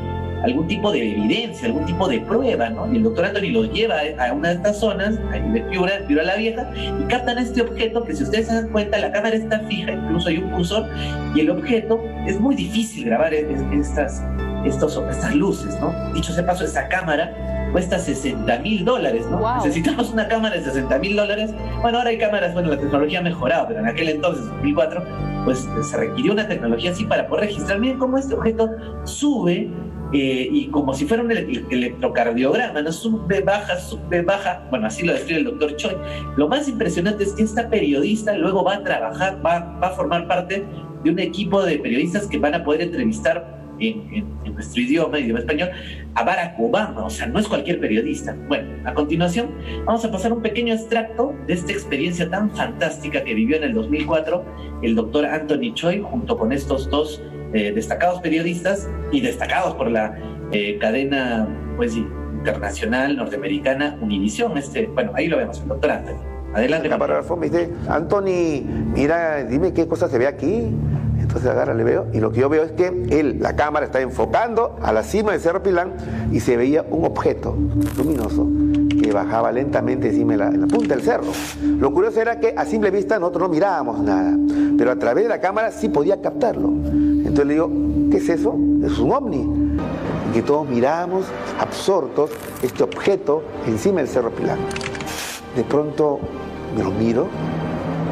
algún 0.44 0.68
tipo 0.68 0.92
de 0.92 1.12
evidencia, 1.12 1.68
algún 1.68 1.86
tipo 1.86 2.08
de 2.08 2.20
prueba, 2.22 2.70
¿no? 2.70 2.92
Y 2.92 2.98
el 2.98 3.04
doctor 3.04 3.26
Anthony 3.26 3.52
los 3.52 3.72
lleva 3.72 3.98
a 4.18 4.34
una 4.34 4.50
de 4.50 4.56
estas 4.56 4.80
zonas, 4.80 5.20
de 5.54 5.62
Piura, 5.70 5.94
Piura 6.08 6.24
la 6.24 6.36
Vieja, 6.36 6.72
y 6.76 7.04
captan 7.08 7.38
este 7.38 7.62
objeto 7.62 8.04
que 8.04 8.16
si 8.16 8.24
ustedes 8.24 8.48
se 8.48 8.56
dan 8.56 8.70
cuenta, 8.70 8.98
la 8.98 9.12
cámara 9.12 9.36
está 9.36 9.60
fija, 9.62 9.92
incluso 9.92 10.30
hay 10.30 10.38
un 10.38 10.50
cursor, 10.52 10.90
y 11.36 11.42
el 11.42 11.52
objeto 11.52 12.04
es 12.26 12.40
muy 12.40 12.56
difícil 12.56 13.06
grabar 13.06 13.34
estas, 13.34 14.24
estos, 14.66 15.00
estas 15.10 15.36
luces, 15.36 15.80
¿no? 15.80 15.94
Dicho 16.14 16.34
sea 16.34 16.46
paso, 16.46 16.64
esta 16.64 16.88
cámara 16.88 17.61
cuesta 17.72 18.00
60 18.00 18.60
mil 18.60 18.86
dólares, 18.86 19.26
¿no? 19.30 19.56
Necesitamos 19.56 20.12
una 20.12 20.28
cámara 20.28 20.56
de 20.56 20.64
60 20.64 21.00
mil 21.00 21.16
dólares. 21.16 21.54
Bueno, 21.82 22.00
ahora 22.00 22.10
hay 22.10 22.18
cámaras, 22.18 22.54
bueno, 22.54 22.70
la 22.70 22.78
tecnología 22.78 23.20
ha 23.20 23.24
mejorado, 23.24 23.68
pero 23.68 23.80
en 23.80 23.88
aquel 23.88 24.10
entonces, 24.10 24.46
2004, 24.46 25.04
pues 25.46 25.68
se 25.82 25.98
requirió 25.98 26.34
una 26.34 26.48
tecnología 26.48 26.92
así 26.92 27.06
para 27.06 27.28
poder 27.28 27.46
registrar 27.46 27.80
bien 27.80 27.98
cómo 27.98 28.18
este 28.18 28.36
objeto 28.36 28.70
sube 29.04 29.70
eh, 30.14 30.50
y 30.52 30.68
como 30.68 30.94
si 30.94 31.06
fuera 31.06 31.24
un 31.24 31.32
electrocardiograma, 31.32 32.82
¿no? 32.82 32.92
Sube, 32.92 33.42
baja, 33.42 33.80
sube, 33.80 34.22
baja. 34.22 34.64
Bueno, 34.70 34.88
así 34.88 35.06
lo 35.06 35.14
describe 35.14 35.40
el 35.40 35.46
doctor 35.46 35.76
Choi. 35.78 35.96
Lo 36.36 36.48
más 36.48 36.68
impresionante 36.68 37.24
es 37.24 37.34
que 37.34 37.44
esta 37.44 37.70
periodista 37.70 38.36
luego 38.36 38.64
va 38.64 38.76
a 38.76 38.84
trabajar, 38.84 39.40
va, 39.46 39.60
va 39.82 39.88
a 39.88 39.92
formar 39.92 40.28
parte 40.28 40.66
de 41.04 41.10
un 41.10 41.20
equipo 41.20 41.64
de 41.64 41.80
periodistas 41.80 42.28
que 42.28 42.38
van 42.38 42.54
a 42.54 42.64
poder 42.64 42.82
entrevistar 42.82 43.61
en, 43.82 44.26
en, 44.46 44.54
nuestro 44.54 44.82
idioma, 44.82 45.20
idioma 45.20 45.40
español, 45.40 45.70
a 46.16 46.24
Barack 46.24 46.60
Obama. 46.60 47.06
O 47.06 47.10
sea, 47.10 47.28
no 47.28 47.40
es 47.40 47.48
cualquier 47.48 47.80
periodista. 47.80 48.36
Bueno, 48.48 48.70
a 48.86 48.94
continuación 48.94 49.50
vamos 49.86 50.04
a 50.06 50.12
pasar 50.12 50.34
un 50.34 50.42
pequeño 50.42 50.74
extracto 50.74 51.34
de 51.48 51.54
esta 51.54 51.72
experiencia 51.72 52.30
tan 52.30 52.52
fantástica 52.52 53.24
que 53.24 53.34
vivió 53.34 53.58
en 53.58 53.64
el 53.64 53.74
2004 53.74 54.46
el 54.84 54.96
doctor 54.96 55.26
Anthony 55.26 55.74
Choi 55.74 56.02
junto 56.02 56.38
con 56.38 56.52
estos 56.52 56.90
dos 56.90 57.22
eh, 57.54 57.72
destacados 57.74 58.22
periodistas 58.22 58.90
y 59.12 59.22
destacados 59.22 59.76
por 59.76 59.92
la 59.92 60.18
eh, 60.52 60.78
cadena 60.80 61.48
pues, 61.78 61.96
internacional 61.96 63.16
norteamericana 63.18 63.98
Univision. 64.02 64.58
Este, 64.58 64.88
bueno, 64.88 65.12
ahí 65.16 65.28
lo 65.28 65.38
vemos, 65.38 65.60
el 65.62 65.68
doctor 65.68 65.92
Anthony. 65.92 66.32
Adelante. 66.54 66.90
dice, 67.42 67.70
Anthony, 67.88 68.64
mira, 68.94 69.44
dime 69.46 69.74
qué 69.74 69.88
cosa 69.88 70.10
se 70.10 70.18
ve 70.18 70.28
aquí. 70.28 70.68
Entonces 71.22 71.50
agarra, 71.50 71.74
le 71.74 71.84
veo, 71.84 72.08
y 72.12 72.20
lo 72.20 72.32
que 72.32 72.42
yo 72.42 72.50
veo 72.50 72.64
es 72.64 72.72
que 72.72 72.88
él, 73.10 73.38
la 73.40 73.56
cámara 73.56 73.86
está 73.86 74.02
enfocando 74.02 74.76
a 74.82 74.92
la 74.92 75.04
cima 75.04 75.32
del 75.32 75.42
Cerro 75.42 75.64
Pilán 75.64 75.94
y 76.32 76.40
se 76.40 76.58
veía 76.58 76.86
un 76.90 77.06
objeto 77.06 77.56
luminoso 77.96 78.48
que 79.02 79.12
bajaba 79.12 79.52
lentamente 79.52 80.10
encima 80.10 80.34
de 80.34 80.58
la, 80.58 80.68
punta 80.68 80.96
del 80.96 81.04
cerro. 81.04 81.32
Lo 81.64 81.92
curioso 81.92 82.22
era 82.22 82.40
que 82.40 82.54
a 82.56 82.66
simple 82.66 82.92
vista 82.92 83.20
nosotros 83.20 83.44
no 83.44 83.50
mirábamos 83.50 84.00
nada, 84.00 84.38
pero 84.78 84.92
a 84.92 84.96
través 84.96 85.24
de 85.24 85.30
la 85.30 85.40
cámara 85.40 85.72
sí 85.72 85.90
podía 85.90 86.22
captarlo. 86.22 86.70
Entonces 86.70 87.46
le 87.46 87.54
digo, 87.54 87.70
¿qué 88.12 88.18
es 88.18 88.30
eso? 88.30 88.58
Es 88.84 89.00
un 89.00 89.12
ovni. 89.12 89.42
en 89.42 90.34
que 90.34 90.42
todos 90.42 90.68
miramos 90.68 91.26
absortos 91.60 92.32
este 92.62 92.84
objeto 92.84 93.44
encima 93.68 94.00
del 94.00 94.08
Cerro 94.08 94.32
Pilán. 94.32 94.60
De 95.56 95.64
pronto 95.64 96.20
me 96.76 96.84
lo 96.84 96.92
miro 96.92 97.28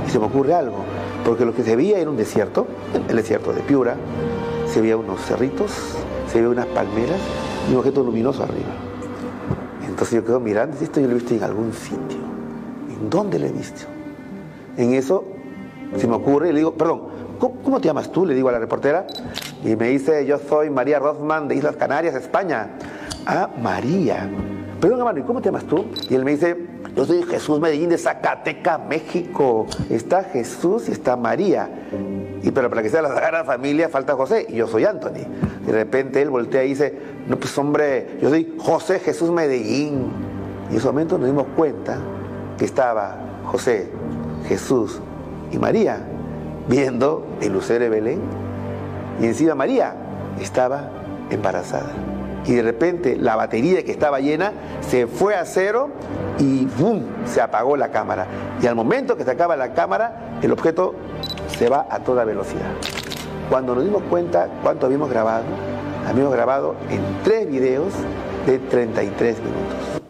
y 0.08 0.12
se 0.12 0.20
me 0.20 0.26
ocurre 0.26 0.54
algo, 0.54 0.84
porque 1.26 1.46
lo 1.46 1.54
que 1.54 1.64
se 1.64 1.76
veía 1.76 2.00
era 2.00 2.10
un 2.10 2.18
desierto, 2.18 2.68
el 3.08 3.16
desierto 3.16 3.54
de 3.54 3.62
Piura, 3.62 3.96
se 4.68 4.82
veía 4.82 4.98
unos 4.98 5.22
cerritos, 5.22 5.72
se 6.32 6.40
veía 6.40 6.50
unas 6.50 6.68
palmeras 6.68 7.20
y 7.70 7.74
un 7.74 7.80
objeto 7.80 8.04
luminoso 8.04 8.44
arriba. 8.44 8.70
Entonces 9.88 10.16
yo 10.16 10.26
quedo 10.26 10.40
mirando, 10.40 10.78
esto 10.80 11.00
yo 11.00 11.08
lo 11.08 11.14
he 11.14 11.16
visto 11.16 11.34
en 11.34 11.44
algún 11.44 11.74
sitio. 11.74 12.20
¿En 12.90 13.10
dónde 13.10 13.40
lo 13.40 13.48
he 13.48 13.52
visto? 13.52 13.84
En 14.78 14.94
eso 14.94 15.26
se 15.98 16.08
me 16.08 16.16
ocurre 16.16 16.50
y 16.50 16.52
le 16.54 16.60
digo, 16.60 16.74
perdón, 16.74 17.02
¿cómo, 17.40 17.82
te 17.82 17.88
llamas 17.88 18.12
tú? 18.12 18.26
Le 18.26 18.34
digo 18.34 18.50
a 18.50 18.52
la 18.52 18.60
reportera. 18.60 19.08
Y 19.64 19.76
me 19.76 19.90
dice, 19.90 20.26
yo 20.26 20.38
soy 20.38 20.70
María 20.70 21.00
Rothman 21.00 21.48
de 21.48 21.56
Islas 21.56 21.76
Canarias, 21.76 22.16
España. 22.16 22.78
Ah, 23.26 23.50
María. 23.62 24.30
Perdón, 24.80 25.00
hermano, 25.00 25.20
¿y 25.20 25.24
cómo 25.24 25.42
te 25.42 25.50
llamas 25.50 25.66
tú? 25.66 25.86
Y 26.10 26.16
él 26.16 26.24
me 26.24 26.32
dice, 26.32 26.56
yo 26.96 27.06
soy 27.06 27.24
Jesús 27.24 27.60
Medellín 27.60 27.90
de 27.90 27.98
Zacatecas, 27.98 28.80
México. 28.88 29.68
Está 29.90 30.24
Jesús 30.24 30.90
y 30.90 30.92
está 30.92 31.16
María. 31.16 31.70
Y 32.42 32.52
pero 32.52 32.70
para 32.70 32.82
que 32.82 32.90
sea 32.90 33.02
la 33.02 33.10
Sagrada 33.10 33.44
Familia 33.44 33.90
falta 33.90 34.16
José 34.16 34.46
y 34.50 34.56
yo 34.56 34.68
soy 34.68 34.86
Anthony. 34.86 35.26
De 35.66 35.72
repente 35.72 36.22
él 36.22 36.30
voltea 36.30 36.64
y 36.64 36.70
dice, 36.70 36.98
no 37.28 37.38
pues 37.38 37.58
hombre, 37.58 38.18
yo 38.22 38.30
soy 38.30 38.56
José 38.58 39.00
Jesús 39.00 39.32
Medellín. 39.32 40.12
Y 40.70 40.74
en 40.74 40.78
ese 40.78 40.88
momento 40.88 41.18
nos 41.18 41.28
dimos 41.28 41.48
cuenta 41.56 42.00
que 42.58 42.66
estaba 42.66 43.18
José, 43.46 43.90
Jesús 44.48 45.00
y 45.52 45.58
María 45.58 46.06
viendo 46.68 47.26
el 47.42 47.54
lucero 47.54 47.84
de 47.84 47.90
Belén. 47.90 48.22
Y 49.22 49.26
encima 49.26 49.56
María 49.56 49.96
estaba 50.40 50.92
embarazada. 51.30 52.19
Y 52.46 52.54
de 52.54 52.62
repente 52.62 53.16
la 53.16 53.36
batería 53.36 53.84
que 53.84 53.92
estaba 53.92 54.20
llena 54.20 54.54
se 54.82 55.08
fue 55.08 55.36
a 55.36 55.46
cero 55.46 55.90
y 56.40 56.66
¡bum! 56.66 57.04
se 57.26 57.42
apagó 57.42 57.78
la 57.78 57.90
cámara. 57.90 58.28
Y 58.62 58.68
al 58.68 58.76
momento 58.76 59.18
que 59.18 59.24
se 59.24 59.32
acaba 59.32 59.56
la 59.56 59.74
cámara, 59.74 60.40
el 60.42 60.52
objeto 60.52 60.96
se 61.58 61.70
va 61.70 61.88
a 61.90 62.00
toda 62.00 62.24
velocidad. 62.24 62.72
Cuando 63.50 63.76
nos 63.76 63.84
dimos 63.84 64.04
cuenta 64.04 64.48
cuánto 64.64 64.86
habíamos 64.86 65.10
grabado, 65.10 65.46
habíamos 66.08 66.34
grabado 66.34 66.76
en 66.90 67.02
tres 67.24 67.50
videos 67.50 67.94
de 68.46 68.60
33 68.60 69.38
minutos. 69.40 70.02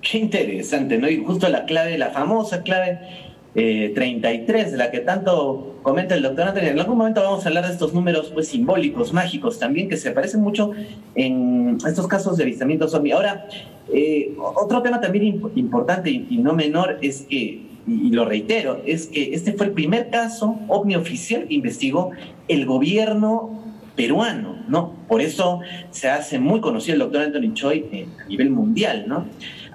Qué 0.00 0.18
interesante, 0.18 0.98
¿no? 0.98 1.08
Y 1.08 1.24
justo 1.24 1.48
la 1.48 1.64
clave, 1.64 1.98
la 1.98 2.10
famosa 2.10 2.62
clave 2.62 3.29
33, 3.54 4.66
eh, 4.66 4.70
de 4.70 4.76
la 4.76 4.90
que 4.90 5.00
tanto 5.00 5.78
comenta 5.82 6.14
el 6.14 6.22
doctor 6.22 6.48
Antonio. 6.48 6.70
En 6.70 6.78
algún 6.78 6.98
momento 6.98 7.22
vamos 7.22 7.44
a 7.44 7.48
hablar 7.48 7.66
de 7.66 7.72
estos 7.72 7.92
números 7.92 8.30
pues 8.32 8.48
simbólicos, 8.48 9.12
mágicos 9.12 9.58
también, 9.58 9.88
que 9.88 9.96
se 9.96 10.12
parecen 10.12 10.40
mucho 10.40 10.70
en 11.14 11.78
estos 11.86 12.06
casos 12.06 12.36
de 12.36 12.44
avistamientos 12.44 12.94
ovni. 12.94 13.10
Ahora, 13.10 13.48
eh, 13.92 14.34
otro 14.38 14.82
tema 14.82 15.00
también 15.00 15.40
importante 15.56 16.10
y, 16.10 16.38
no 16.38 16.52
menor 16.52 16.98
es 17.02 17.22
que, 17.22 17.62
y, 17.86 18.10
lo 18.10 18.24
reitero, 18.24 18.82
es 18.86 19.08
que 19.08 19.34
este 19.34 19.52
fue 19.52 19.66
el 19.66 19.72
primer 19.72 20.10
caso 20.10 20.56
ovni 20.68 20.94
oficial 20.94 21.46
que 21.48 21.54
investigó 21.54 22.12
el 22.46 22.66
gobierno 22.66 23.64
peruano, 23.96 24.56
¿no? 24.68 24.94
Por 25.08 25.20
eso 25.20 25.60
se 25.90 26.08
hace 26.08 26.38
muy 26.38 26.60
conocido 26.60 26.94
el 26.94 27.00
doctor 27.00 27.22
Anthony 27.22 27.52
Choi 27.52 27.86
eh, 27.90 28.06
a 28.24 28.28
nivel 28.28 28.50
mundial, 28.50 29.04
¿no? 29.08 29.26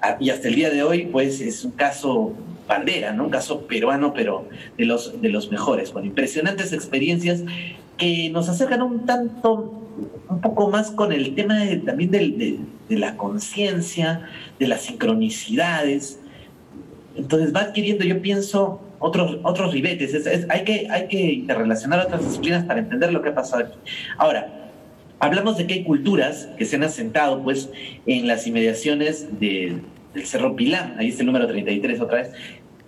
Ah, 0.02 0.16
y 0.20 0.30
hasta 0.30 0.48
el 0.48 0.56
día 0.56 0.70
de 0.70 0.82
hoy, 0.82 1.08
pues 1.12 1.42
es 1.42 1.66
un 1.66 1.72
caso 1.72 2.34
bandera, 2.68 3.14
¿no? 3.14 3.26
Un 3.26 3.30
caso 3.30 3.62
peruano, 3.68 4.14
pero 4.14 4.48
de 4.78 4.86
los, 4.86 5.22
de 5.22 5.30
los 5.30 5.52
mejores, 5.52 5.92
con 5.92 6.06
impresionantes 6.06 6.74
experiencias 6.74 7.44
que 7.98 8.30
nos 8.30 8.50
acercan 8.50 8.82
un 8.82 9.06
tanto, 9.06 9.82
un 10.30 10.42
poco 10.42 10.70
más 10.70 10.92
con 10.92 11.12
el 11.12 11.36
tema 11.36 11.60
también 11.86 12.12
de, 12.12 12.60
la 12.90 13.16
conciencia, 13.18 14.28
de 14.60 14.68
las 14.68 14.82
sincronicidades. 14.82 16.20
Entonces 17.16 17.56
va 17.56 17.62
adquiriendo, 17.62 18.04
yo 18.04 18.22
pienso, 18.22 18.82
otros, 19.00 19.38
otros 19.44 19.72
ribetes. 19.72 20.48
hay, 20.50 20.64
que, 20.64 20.88
hay 20.90 21.08
que 21.08 21.22
interrelacionar 21.34 22.06
otras 22.06 22.26
disciplinas 22.26 22.66
para 22.66 22.80
entender 22.80 23.14
lo 23.14 23.22
que 23.22 23.30
ha 23.30 23.36
pasado 23.36 23.64
aquí. 23.64 23.78
Ahora, 24.18 24.72
hablamos 25.20 25.58
de 25.58 25.68
que 25.68 25.76
hay 25.76 25.84
culturas 25.84 26.50
que 26.58 26.66
se 26.66 26.76
han 26.76 26.84
asentado 26.84 27.42
pues 27.42 27.70
en 28.06 28.28
las 28.28 28.46
inmediaciones 28.48 29.40
de, 29.40 29.78
del 30.16 30.26
Cerro 30.26 30.56
Pilán, 30.56 30.96
ahí 30.98 31.10
está 31.10 31.22
el 31.22 31.28
número 31.28 31.46
33 31.46 32.02
otra 32.02 32.18
vez, 32.18 32.32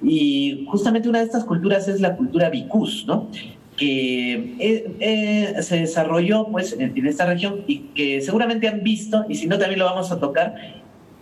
y 0.01 0.65
justamente 0.69 1.10
una 1.10 1.19
de 1.19 1.25
estas 1.25 1.43
culturas 1.43 1.88
es 1.88 2.01
la 2.01 2.15
cultura 2.15 2.50
Vicus, 2.50 3.05
¿no? 3.07 3.29
que 3.77 4.55
eh, 4.60 4.96
eh, 5.00 5.55
se 5.62 5.77
desarrolló 5.77 6.48
pues 6.48 6.75
en, 6.79 7.05
esta 7.05 7.27
región 7.27 7.63
y 7.67 7.79
que 7.93 8.22
seguramente 8.22 8.67
han 8.67 8.84
visto, 8.84 9.25
y 9.29 9.36
si 9.36 9.48
no 9.48 9.57
también 9.60 9.79
lo 9.79 9.86
vamos 9.86 10.12
a 10.12 10.19
tocar, 10.19 10.55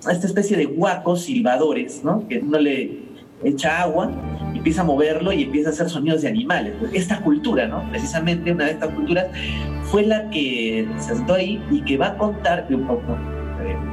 esta 0.09 0.27
especie 0.27 0.55
de 0.55 0.65
huacos 0.65 1.23
silbadores, 1.23 2.03
¿no? 2.03 2.27
que 2.27 2.39
uno 2.39 2.59
le 2.59 2.99
echa 3.43 3.81
agua, 3.81 4.11
empieza 4.53 4.81
a 4.81 4.83
moverlo 4.85 5.33
y 5.33 5.43
empieza 5.43 5.69
a 5.69 5.73
hacer 5.73 5.89
sonidos 5.89 6.21
de 6.21 6.29
animales. 6.29 6.73
Esta 6.93 7.21
cultura, 7.21 7.67
¿no? 7.67 7.89
precisamente 7.89 8.51
una 8.51 8.65
de 8.65 8.71
estas 8.71 8.89
culturas, 8.89 9.27
fue 9.83 10.05
la 10.05 10.29
que 10.29 10.87
se 10.97 11.15
sentó 11.15 11.33
ahí 11.33 11.61
y 11.71 11.81
que 11.81 11.97
va 11.97 12.07
a 12.07 12.17
contar, 12.17 12.67
eh, 12.69 12.77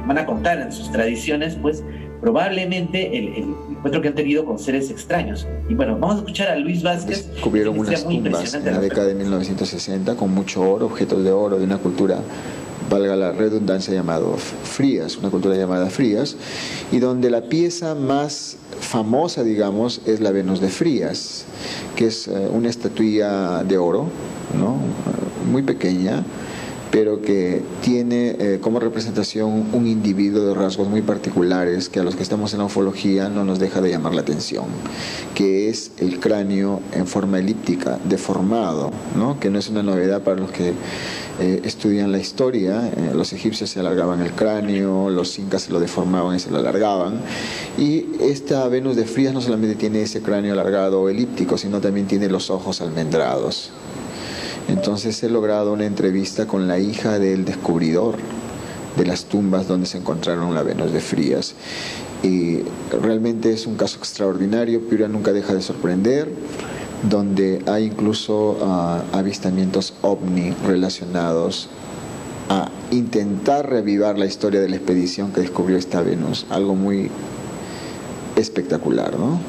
van 0.07 0.17
a 0.17 0.25
contar 0.25 0.59
en 0.59 0.71
sus 0.71 0.91
tradiciones, 0.91 1.57
pues 1.61 1.83
probablemente 2.23 3.17
el, 3.17 3.53
encuentro 3.69 4.01
que 4.01 4.07
han 4.07 4.15
tenido 4.15 4.45
con 4.45 4.57
seres 4.57 4.89
extraños. 4.89 5.45
Y 5.67 5.73
bueno, 5.73 5.97
vamos 5.99 6.15
a 6.15 6.19
escuchar 6.19 6.47
a 6.47 6.55
Luis 6.55 6.81
Vázquez. 6.81 7.29
Descubrieron 7.29 7.77
unas 7.77 8.05
tumbas 8.05 8.53
en 8.53 8.65
la 8.65 8.79
década 8.79 9.07
de 9.07 9.15
1960 9.15 10.15
con 10.15 10.33
mucho 10.33 10.61
oro, 10.61 10.85
objetos 10.85 11.21
de 11.21 11.31
oro, 11.31 11.59
de 11.59 11.65
una 11.65 11.77
cultura 11.77 12.19
valga 12.89 13.15
la 13.15 13.31
redundancia, 13.31 13.93
llamado 13.93 14.35
Frías, 14.37 15.17
una 15.17 15.29
cultura 15.29 15.55
llamada 15.55 15.89
Frías, 15.89 16.35
y 16.91 16.99
donde 16.99 17.29
la 17.29 17.41
pieza 17.43 17.95
más 17.95 18.57
famosa, 18.79 19.43
digamos, 19.43 20.01
es 20.05 20.19
la 20.19 20.31
Venus 20.31 20.59
de 20.59 20.69
Frías, 20.69 21.45
que 21.95 22.07
es 22.07 22.27
eh, 22.27 22.49
una 22.51 22.69
estatuilla 22.69 23.63
de 23.63 23.77
oro, 23.77 24.07
¿no? 24.59 24.77
muy 25.49 25.63
pequeña, 25.63 26.23
pero 26.93 27.23
que 27.23 27.63
tiene 27.81 28.35
eh, 28.37 28.59
como 28.61 28.79
representación 28.79 29.65
un 29.73 29.87
individuo 29.87 30.45
de 30.45 30.53
rasgos 30.53 30.87
muy 30.87 31.01
particulares 31.01 31.89
que 31.89 31.99
a 31.99 32.03
los 32.03 32.15
que 32.15 32.21
estamos 32.21 32.53
en 32.53 32.59
la 32.59 32.65
ufología 32.65 33.29
no 33.29 33.43
nos 33.43 33.57
deja 33.57 33.81
de 33.81 33.89
llamar 33.89 34.13
la 34.13 34.21
atención, 34.21 34.65
que 35.33 35.69
es 35.69 35.89
el 35.97 36.19
cráneo 36.19 36.81
en 36.93 37.07
forma 37.07 37.39
elíptica, 37.39 37.97
deformado, 38.03 38.91
¿no? 39.17 39.39
que 39.39 39.49
no 39.49 39.57
es 39.57 39.69
una 39.69 39.81
novedad 39.81 40.21
para 40.21 40.39
los 40.39 40.51
que 40.51 40.73
eh, 41.39 41.61
estudian 41.63 42.11
la 42.11 42.19
historia, 42.19 42.87
eh, 42.87 43.11
los 43.15 43.33
egipcios 43.33 43.71
se 43.71 43.79
alargaban 43.79 44.21
el 44.21 44.33
cráneo, 44.33 45.09
los 45.09 45.39
incas 45.39 45.63
se 45.63 45.71
lo 45.71 45.79
deformaban 45.79 46.35
y 46.35 46.39
se 46.39 46.51
lo 46.51 46.59
alargaban, 46.59 47.21
y 47.75 48.05
esta 48.21 48.67
Venus 48.67 48.95
de 48.95 49.05
Frías 49.05 49.33
no 49.33 49.41
solamente 49.41 49.73
tiene 49.73 50.03
ese 50.03 50.21
cráneo 50.21 50.53
alargado 50.53 51.01
o 51.01 51.09
elíptico, 51.09 51.57
sino 51.57 51.81
también 51.81 52.05
tiene 52.05 52.29
los 52.29 52.51
ojos 52.51 52.81
almendrados. 52.81 53.71
Entonces 54.67 55.21
he 55.23 55.29
logrado 55.29 55.73
una 55.73 55.85
entrevista 55.85 56.47
con 56.47 56.67
la 56.67 56.79
hija 56.79 57.19
del 57.19 57.45
descubridor 57.45 58.15
de 58.97 59.05
las 59.05 59.25
tumbas 59.25 59.67
donde 59.67 59.87
se 59.87 59.97
encontraron 59.97 60.53
la 60.53 60.63
Venus 60.63 60.93
de 60.93 60.99
Frías. 60.99 61.55
Y 62.21 62.59
realmente 63.01 63.51
es 63.51 63.67
un 63.67 63.75
caso 63.75 63.97
extraordinario, 63.97 64.87
Piura 64.87 65.07
nunca 65.07 65.33
deja 65.33 65.53
de 65.53 65.61
sorprender, 65.61 66.29
donde 67.09 67.61
hay 67.67 67.85
incluso 67.85 68.59
ah, 68.63 69.03
avistamientos 69.11 69.93
ovni 70.01 70.53
relacionados 70.65 71.67
a 72.49 72.69
intentar 72.91 73.69
revivar 73.69 74.17
la 74.17 74.25
historia 74.25 74.61
de 74.61 74.69
la 74.69 74.77
expedición 74.77 75.33
que 75.33 75.41
descubrió 75.41 75.77
esta 75.77 76.01
Venus, 76.01 76.45
algo 76.49 76.75
muy 76.75 77.09
espectacular, 78.35 79.17
¿no? 79.17 79.39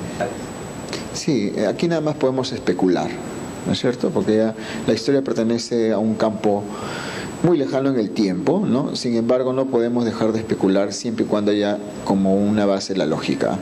Sí, 1.12 1.52
aquí 1.68 1.86
nada 1.86 2.00
más 2.00 2.16
podemos 2.16 2.52
especular. 2.52 3.10
¿No 3.66 3.72
es 3.72 3.80
cierto? 3.80 4.10
Porque 4.10 4.36
ya 4.36 4.54
la 4.86 4.92
historia 4.92 5.22
pertenece 5.22 5.92
a 5.92 5.98
un 5.98 6.14
campo 6.14 6.62
muy 7.44 7.58
lejano 7.58 7.90
en 7.90 7.98
el 7.98 8.10
tiempo, 8.10 8.64
¿no? 8.66 8.96
Sin 8.96 9.16
embargo, 9.16 9.52
no 9.52 9.66
podemos 9.66 10.06
dejar 10.06 10.32
de 10.32 10.38
especular 10.38 10.94
siempre 10.94 11.26
y 11.26 11.28
cuando 11.28 11.50
haya 11.50 11.78
como 12.06 12.34
una 12.36 12.64
base 12.64 12.96
la 12.96 13.04
lógica. 13.04 13.58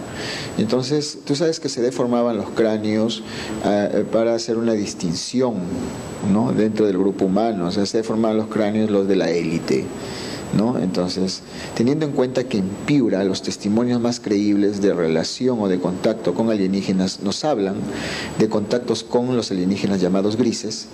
Entonces, 0.56 1.18
tú 1.24 1.34
sabes 1.34 1.58
que 1.58 1.68
se 1.68 1.82
deformaban 1.82 2.36
los 2.36 2.50
cráneos 2.50 3.24
eh, 3.64 4.04
para 4.12 4.36
hacer 4.36 4.56
una 4.56 4.74
distinción, 4.74 5.54
¿no? 6.32 6.52
Dentro 6.52 6.86
del 6.86 6.96
grupo 6.96 7.24
humano, 7.24 7.66
o 7.66 7.70
sea, 7.72 7.84
se 7.84 7.98
deformaban 7.98 8.36
los 8.36 8.46
cráneos 8.46 8.88
los 8.88 9.08
de 9.08 9.16
la 9.16 9.30
élite. 9.30 9.84
¿No? 10.56 10.78
Entonces, 10.78 11.40
teniendo 11.74 12.04
en 12.04 12.12
cuenta 12.12 12.44
que 12.44 12.58
en 12.58 12.68
Piura 12.84 13.24
los 13.24 13.40
testimonios 13.40 14.00
más 14.00 14.20
creíbles 14.20 14.82
de 14.82 14.92
relación 14.92 15.58
o 15.60 15.68
de 15.68 15.78
contacto 15.78 16.34
con 16.34 16.50
alienígenas 16.50 17.20
nos 17.20 17.44
hablan 17.44 17.76
de 18.38 18.48
contactos 18.50 19.02
con 19.02 19.34
los 19.34 19.50
alienígenas 19.50 20.00
llamados 20.00 20.36
grises, 20.36 20.88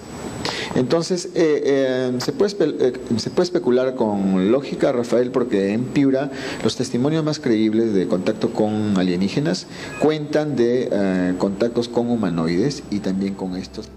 entonces, 0.74 1.30
eh, 1.34 1.62
eh, 1.64 2.12
se, 2.18 2.32
puede 2.32 2.54
eh, 2.60 2.92
se 3.16 3.30
puede 3.30 3.44
especular 3.44 3.94
con 3.94 4.52
lógica, 4.52 4.92
Rafael, 4.92 5.30
porque 5.30 5.72
en 5.72 5.84
Piura 5.84 6.30
los 6.62 6.76
testimonios 6.76 7.24
más 7.24 7.40
creíbles 7.40 7.94
de 7.94 8.06
contacto 8.06 8.52
con 8.52 8.96
alienígenas 8.96 9.66
cuentan 10.00 10.56
de 10.56 11.34
contactos 11.38 11.88
con 11.88 12.10
humanoides 12.10 12.82
y 12.90 13.00
también 13.00 13.34
con 13.34 13.56
estos. 13.56 13.88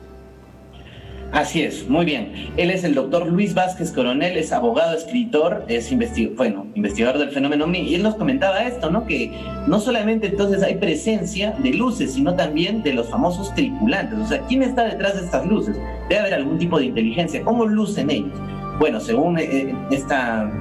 Así 1.31 1.63
es, 1.63 1.87
muy 1.87 2.05
bien. 2.05 2.51
Él 2.57 2.71
es 2.71 2.83
el 2.83 2.93
doctor 2.93 3.25
Luis 3.25 3.53
Vázquez 3.53 3.91
Coronel, 3.93 4.35
es 4.35 4.51
abogado, 4.51 4.97
escritor, 4.97 5.63
es 5.69 5.89
bueno, 6.35 6.67
investigador 6.75 7.19
del 7.19 7.29
fenómeno 7.29 7.65
OVNI, 7.65 7.79
y 7.79 7.95
él 7.95 8.03
nos 8.03 8.15
comentaba 8.15 8.63
esto, 8.63 8.91
¿no? 8.91 9.05
Que 9.05 9.31
no 9.65 9.79
solamente 9.79 10.27
entonces 10.27 10.61
hay 10.61 10.75
presencia 10.75 11.51
de 11.59 11.69
luces, 11.73 12.13
sino 12.13 12.35
también 12.35 12.83
de 12.83 12.93
los 12.93 13.07
famosos 13.07 13.53
tripulantes. 13.55 14.19
O 14.19 14.27
sea, 14.27 14.41
¿quién 14.47 14.61
está 14.61 14.83
detrás 14.83 15.15
de 15.15 15.25
estas 15.25 15.45
luces? 15.45 15.77
Debe 16.09 16.19
haber 16.19 16.33
algún 16.33 16.57
tipo 16.57 16.77
de 16.77 16.87
inteligencia. 16.87 17.41
¿Cómo 17.43 17.65
lucen 17.65 18.09
ellos? 18.09 18.37
Bueno, 18.77 18.99
según 18.99 19.39
eh, 19.39 19.73
esta 19.89 20.51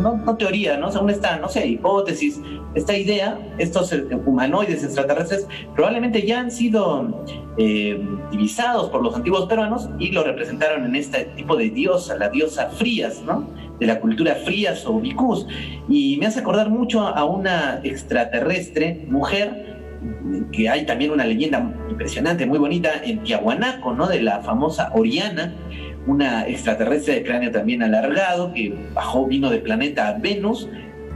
no, 0.00 0.36
teoría, 0.36 0.76
¿no? 0.76 0.90
Según 0.90 1.10
esta, 1.10 1.38
no 1.38 1.48
sé, 1.48 1.66
hipótesis, 1.66 2.40
esta 2.78 2.96
idea, 2.96 3.38
estos 3.58 3.92
eh, 3.92 4.04
humanoides 4.24 4.82
extraterrestres 4.84 5.46
probablemente 5.74 6.26
ya 6.26 6.40
han 6.40 6.50
sido 6.50 7.24
eh, 7.58 8.00
divisados 8.30 8.90
por 8.90 9.02
los 9.02 9.14
antiguos 9.14 9.46
peruanos 9.46 9.90
y 9.98 10.12
lo 10.12 10.22
representaron 10.24 10.84
en 10.84 10.96
este 10.96 11.24
tipo 11.36 11.56
de 11.56 11.70
diosa, 11.70 12.16
la 12.16 12.28
diosa 12.28 12.70
Frías, 12.70 13.22
¿no? 13.22 13.48
De 13.78 13.86
la 13.86 14.00
cultura 14.00 14.36
Frías 14.36 14.86
o 14.86 15.00
Vicus. 15.00 15.46
Y 15.88 16.16
me 16.18 16.26
hace 16.26 16.40
acordar 16.40 16.70
mucho 16.70 17.06
a 17.06 17.24
una 17.24 17.80
extraterrestre, 17.82 19.06
mujer, 19.08 19.78
que 20.52 20.68
hay 20.68 20.86
también 20.86 21.10
una 21.10 21.26
leyenda 21.26 21.74
impresionante, 21.90 22.46
muy 22.46 22.58
bonita, 22.58 22.90
en 23.02 23.22
Tiahuanaco, 23.22 23.92
¿no? 23.92 24.06
De 24.06 24.22
la 24.22 24.40
famosa 24.40 24.90
Oriana 24.94 25.54
una 26.06 26.48
extraterrestre 26.48 27.16
de 27.16 27.22
cráneo 27.22 27.50
también 27.50 27.82
alargado 27.82 28.52
que 28.54 28.74
bajó, 28.94 29.26
vino 29.26 29.50
del 29.50 29.60
planeta 29.60 30.16
Venus 30.18 30.66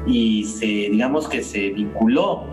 y 0.07 0.45
se, 0.45 0.67
digamos 0.67 1.29
que 1.29 1.43
se 1.43 1.71
vinculó 1.71 2.45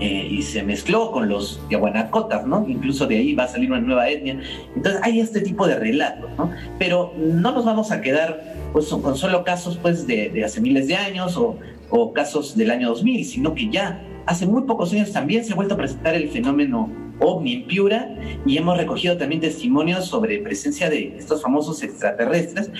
eh, 0.00 0.26
y 0.30 0.42
se 0.42 0.62
mezcló 0.62 1.12
con 1.12 1.28
los 1.28 1.60
Yaguanacotas, 1.70 2.46
¿no? 2.46 2.66
Incluso 2.68 3.06
de 3.06 3.18
ahí 3.18 3.34
va 3.34 3.44
a 3.44 3.48
salir 3.48 3.70
una 3.70 3.80
nueva 3.80 4.08
etnia. 4.08 4.40
Entonces 4.74 5.00
hay 5.04 5.20
este 5.20 5.40
tipo 5.40 5.66
de 5.66 5.76
relatos, 5.76 6.30
¿no? 6.36 6.50
Pero 6.78 7.12
no 7.16 7.52
nos 7.52 7.64
vamos 7.64 7.92
a 7.92 8.00
quedar 8.00 8.56
pues, 8.72 8.86
con 8.88 9.16
solo 9.16 9.44
casos 9.44 9.78
pues, 9.80 10.06
de, 10.06 10.42
hace 10.44 10.60
miles 10.60 10.88
de 10.88 10.96
años 10.96 11.36
o, 11.36 11.56
o 11.90 12.12
casos 12.12 12.56
del 12.56 12.70
año 12.70 12.88
2000, 12.88 13.24
sino 13.24 13.54
que 13.54 13.70
ya 13.70 14.02
hace 14.26 14.46
muy 14.46 14.62
pocos 14.62 14.92
años 14.92 15.12
también 15.12 15.44
se 15.44 15.52
ha 15.52 15.56
vuelto 15.56 15.74
a 15.74 15.76
presentar 15.76 16.14
el 16.14 16.28
fenómeno 16.30 16.90
ovni 17.20 17.54
en 17.54 17.66
Piura 17.66 18.16
y 18.44 18.56
hemos 18.56 18.76
recogido 18.76 19.16
también 19.16 19.40
testimonios 19.40 20.06
sobre 20.06 20.38
presencia 20.38 20.90
de 20.90 21.16
estos 21.16 21.42
famosos 21.42 21.82
extraterrestres 21.82 22.70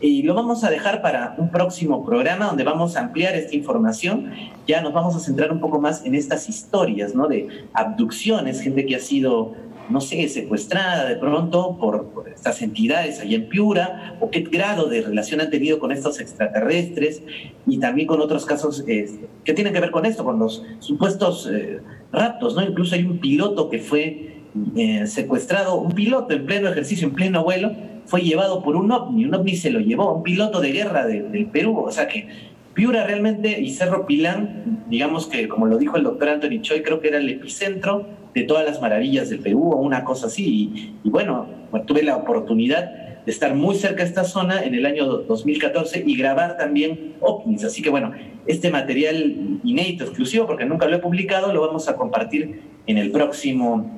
y 0.00 0.22
lo 0.22 0.34
vamos 0.34 0.64
a 0.64 0.70
dejar 0.70 1.02
para 1.02 1.34
un 1.38 1.50
próximo 1.50 2.04
programa 2.04 2.46
donde 2.46 2.64
vamos 2.64 2.96
a 2.96 3.00
ampliar 3.00 3.34
esta 3.34 3.54
información. 3.54 4.32
Ya 4.66 4.80
nos 4.80 4.92
vamos 4.92 5.14
a 5.14 5.20
centrar 5.20 5.52
un 5.52 5.60
poco 5.60 5.80
más 5.80 6.04
en 6.04 6.14
estas 6.14 6.48
historias, 6.48 7.14
¿no? 7.14 7.28
De 7.28 7.48
abducciones, 7.74 8.62
gente 8.62 8.86
que 8.86 8.96
ha 8.96 9.00
sido, 9.00 9.54
no 9.90 10.00
sé, 10.00 10.28
secuestrada 10.28 11.06
de 11.06 11.16
pronto 11.16 11.76
por, 11.78 12.24
estas 12.34 12.62
entidades 12.62 13.20
allá 13.20 13.36
en 13.36 13.48
Piura, 13.48 14.16
o 14.20 14.30
qué 14.30 14.40
grado 14.40 14.88
de 14.88 15.02
relación 15.02 15.40
han 15.40 15.50
tenido 15.50 15.78
con 15.78 15.92
estos 15.92 16.20
extraterrestres, 16.20 17.22
y 17.66 17.78
también 17.78 18.06
con 18.06 18.20
otros 18.20 18.46
casos 18.46 18.84
eh, 18.88 19.28
que 19.44 19.52
tienen 19.52 19.74
que 19.74 19.80
ver 19.80 19.90
con 19.90 20.06
esto, 20.06 20.24
con 20.24 20.38
los 20.38 20.64
supuestos... 20.80 21.48
Eh, 21.52 21.80
raptos, 22.12 22.54
¿no? 22.54 22.62
Incluso 22.62 22.94
hay 22.94 23.04
un 23.04 23.18
piloto 23.18 23.68
que 23.68 23.78
fue 23.78 24.42
eh, 24.76 25.06
secuestrado, 25.06 25.76
un 25.76 25.92
piloto 25.92 26.34
en 26.34 26.46
pleno 26.46 26.68
ejercicio, 26.68 27.06
en 27.06 27.14
pleno 27.14 27.44
vuelo, 27.44 27.72
fue 28.10 28.22
llevado 28.22 28.60
por 28.60 28.74
un 28.74 28.90
ovni, 28.90 29.24
un 29.24 29.34
ovni 29.34 29.54
se 29.54 29.70
lo 29.70 29.78
llevó, 29.78 30.12
un 30.12 30.24
piloto 30.24 30.60
de 30.60 30.72
guerra 30.72 31.06
del 31.06 31.46
Perú, 31.46 31.78
o 31.78 31.92
sea 31.92 32.08
que 32.08 32.26
Piura 32.74 33.06
realmente 33.06 33.60
y 33.60 33.70
Cerro 33.70 34.04
Pilán, 34.04 34.84
digamos 34.88 35.28
que 35.28 35.46
como 35.46 35.66
lo 35.66 35.78
dijo 35.78 35.96
el 35.96 36.02
doctor 36.02 36.28
Anthony 36.28 36.60
Choi, 36.60 36.82
creo 36.82 37.00
que 37.00 37.08
era 37.08 37.18
el 37.18 37.28
epicentro 37.28 38.08
de 38.34 38.42
todas 38.42 38.66
las 38.66 38.80
maravillas 38.82 39.30
del 39.30 39.38
Perú 39.38 39.70
o 39.70 39.76
una 39.76 40.02
cosa 40.02 40.26
así, 40.26 40.92
y, 41.04 41.08
bueno, 41.08 41.46
tuve 41.86 42.02
la 42.02 42.16
oportunidad 42.16 43.24
de 43.24 43.30
estar 43.30 43.54
muy 43.54 43.76
cerca 43.76 44.02
de 44.02 44.08
esta 44.08 44.24
zona 44.24 44.64
en 44.64 44.74
el 44.74 44.86
año 44.86 45.06
2014 45.06 46.02
y 46.04 46.16
grabar 46.16 46.56
también 46.56 47.14
ovnis. 47.20 47.62
Así 47.62 47.80
que 47.80 47.90
bueno, 47.90 48.12
este 48.46 48.70
material 48.70 49.60
inédito, 49.62 50.04
exclusivo, 50.04 50.46
porque 50.46 50.64
nunca 50.64 50.86
lo 50.86 50.96
he 50.96 51.00
publicado, 51.00 51.52
lo 51.52 51.60
vamos 51.60 51.88
a 51.88 51.94
compartir 51.94 52.62
en 52.88 52.98
el 52.98 53.12
próximo, 53.12 53.88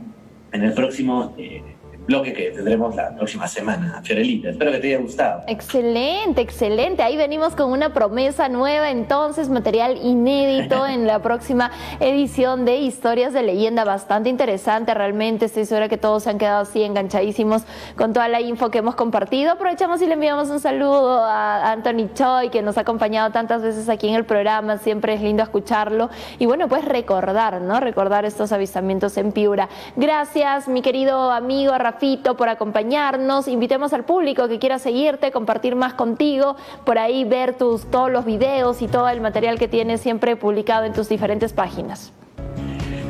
en 0.53 0.65
el 0.65 0.75
próximo 0.75 1.35
eh, 1.39 1.63
bloque 2.07 2.33
que 2.33 2.51
tendremos 2.51 2.95
la 2.97 3.15
próxima 3.15 3.47
semana, 3.47 4.01
Fiorelita. 4.03 4.51
Espero 4.51 4.73
que 4.73 4.79
te 4.79 4.89
haya 4.89 4.99
gustado. 4.99 5.43
Excelente, 5.47 6.41
excelente. 6.41 7.03
Ahí 7.03 7.17
venimos 7.17 7.55
con 7.55 7.71
una 7.71 7.93
promesa 7.93 8.49
nueva, 8.49 8.91
entonces, 8.91 9.49
material 9.49 9.99
inédito 10.03 10.87
en 10.87 11.07
la 11.07 11.21
próxima 11.21 11.71
edición 12.01 12.65
de 12.65 12.79
Historias 12.79 13.33
de 13.33 13.43
Leyenda. 13.43 13.85
Bastante 13.85 14.29
interesante, 14.29 14.95
realmente. 14.95 15.47
Estoy 15.47 15.65
segura 15.65 15.89
que 15.89 15.97
todos 15.97 16.25
se 16.25 16.31
han 16.31 16.39
quedado 16.39 16.63
así 16.63 16.83
enganchadísimos 16.83 17.63
con 17.97 18.13
toda 18.13 18.29
la 18.29 18.41
info 18.41 18.71
que 18.71 18.79
hemos 18.79 18.97
compartido. 18.97 19.53
Aprovechamos 19.53 20.03
y 20.03 20.07
le 20.07 20.15
enviamos 20.15 20.51
un 20.51 20.59
saludo 20.59 21.23
a 21.25 21.71
Anthony 21.71 22.13
Choi, 22.15 22.51
que 22.51 22.63
nos 22.63 22.79
ha 22.79 22.81
acompañado 22.81 23.31
tantas 23.31 23.63
veces 23.63 23.89
aquí 23.89 24.09
en 24.09 24.17
el 24.17 24.25
programa. 24.25 24.79
Siempre 24.79 25.15
es 25.15 25.23
lindo 25.23 25.43
escucharlo. 25.43 26.11
Y 26.41 26.47
bueno, 26.47 26.69
pues 26.69 26.85
recordar, 26.85 27.61
¿no? 27.61 27.79
Recordar 27.79 28.25
estos 28.25 28.51
avistamientos 28.51 29.17
en 29.17 29.31
Piura. 29.31 29.69
Gracias, 29.95 30.67
mi 30.67 30.83
querido 30.83 31.31
amigo 31.31 31.73
Rafael 31.79 31.92
por 32.37 32.49
acompañarnos. 32.49 33.49
Invitemos 33.49 33.93
al 33.93 34.05
público 34.05 34.49
que 34.49 34.59
quiera 34.59 34.79
seguirte, 34.79 35.31
compartir 35.31 35.77
más 35.77 35.95
contigo, 35.95 36.57
por 36.85 36.99
ahí 36.99 37.25
ver 37.25 37.55
tus, 37.55 37.91
todos 37.91 38.11
los 38.11 38.25
videos 38.25 38.83
y 38.83 38.89
todo 38.89 39.09
el 39.09 39.21
material 39.21 39.59
que 39.59 39.69
tienes 39.69 40.01
siempre 40.01 40.37
publicado 40.37 40.85
en 40.85 40.93
tus 40.93 41.09
diferentes 41.09 41.53
páginas. 41.53 42.13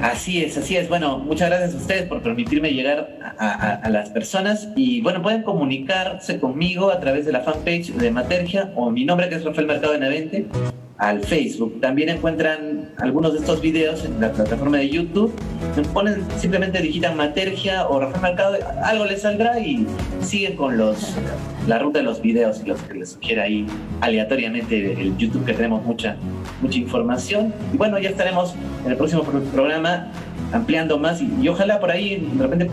Así 0.03 0.43
es, 0.43 0.59
así 0.59 0.77
es. 0.77 0.89
Bueno, 0.89 1.19
muchas 1.19 1.49
gracias 1.49 1.75
a 1.75 1.77
ustedes 1.77 2.09
por 2.09 2.23
permitirme 2.23 2.73
llegar 2.73 3.09
a, 3.39 3.89
las 3.89 4.11
personas 4.11 4.69
y 4.75 5.01
bueno, 5.01 5.23
pueden 5.23 5.45
comunicarse 5.45 6.41
conmigo 6.41 6.91
a 6.91 6.99
través 6.99 7.25
de 7.25 7.33
la 7.33 7.41
fanpage 7.41 7.93
de 7.93 8.11
Matergia 8.11 8.73
o 8.75 8.91
mi 8.91 9.05
nombre 9.05 9.29
que 9.29 9.37
es 9.37 9.45
Rafael 9.45 9.69
Mercado 9.69 9.93
Benavente 9.93 10.49
al 11.03 11.21
Facebook. 11.25 11.81
También 11.81 12.09
encuentran 12.09 12.89
algunos 12.99 13.33
de 13.33 13.41
estos 13.41 13.61
videos 13.61 14.05
en 14.05 14.21
la 14.21 14.31
plataforma 14.31 14.79
de 14.79 14.89
YouTube. 14.89 15.35
Ponen, 15.93 16.25
simplemente 16.39 16.81
digitan 16.81 17.17
Matergia 17.17 17.89
o 17.89 17.99
Rafael 17.99 18.23
Mercado, 18.23 18.57
algo 18.85 19.05
les 19.05 19.23
saldrá 19.23 19.59
y 19.59 19.85
siguen 20.21 20.55
con 20.55 20.79
los 20.79 21.15
la 21.67 21.81
ruta 21.81 21.99
de 21.99 22.05
los 22.05 22.23
videos 22.23 22.61
y 22.65 22.69
los 22.69 22.81
que 22.83 22.95
les 22.95 23.11
sugiera 23.11 23.45
ahí 23.45 23.67
aleatoriamente 24.01 24.93
el 24.93 25.17
YouTube 25.17 25.45
que 25.45 25.55
tenemos 25.55 25.83
mucha 25.85 26.17
mucha 26.61 26.79
información. 26.79 27.53
Y 27.73 27.77
bueno, 27.77 27.99
ya 27.99 28.11
estaremos 28.11 28.55
en 28.85 28.93
el 28.93 28.97
próximo 28.97 29.25
programa 29.25 30.07
ampliando 30.53 30.99
más 30.99 31.21
y, 31.21 31.49
ojalá 31.49 31.81
por 31.81 31.91
ahí 31.91 32.29
de 32.33 32.43
repente 32.43 32.71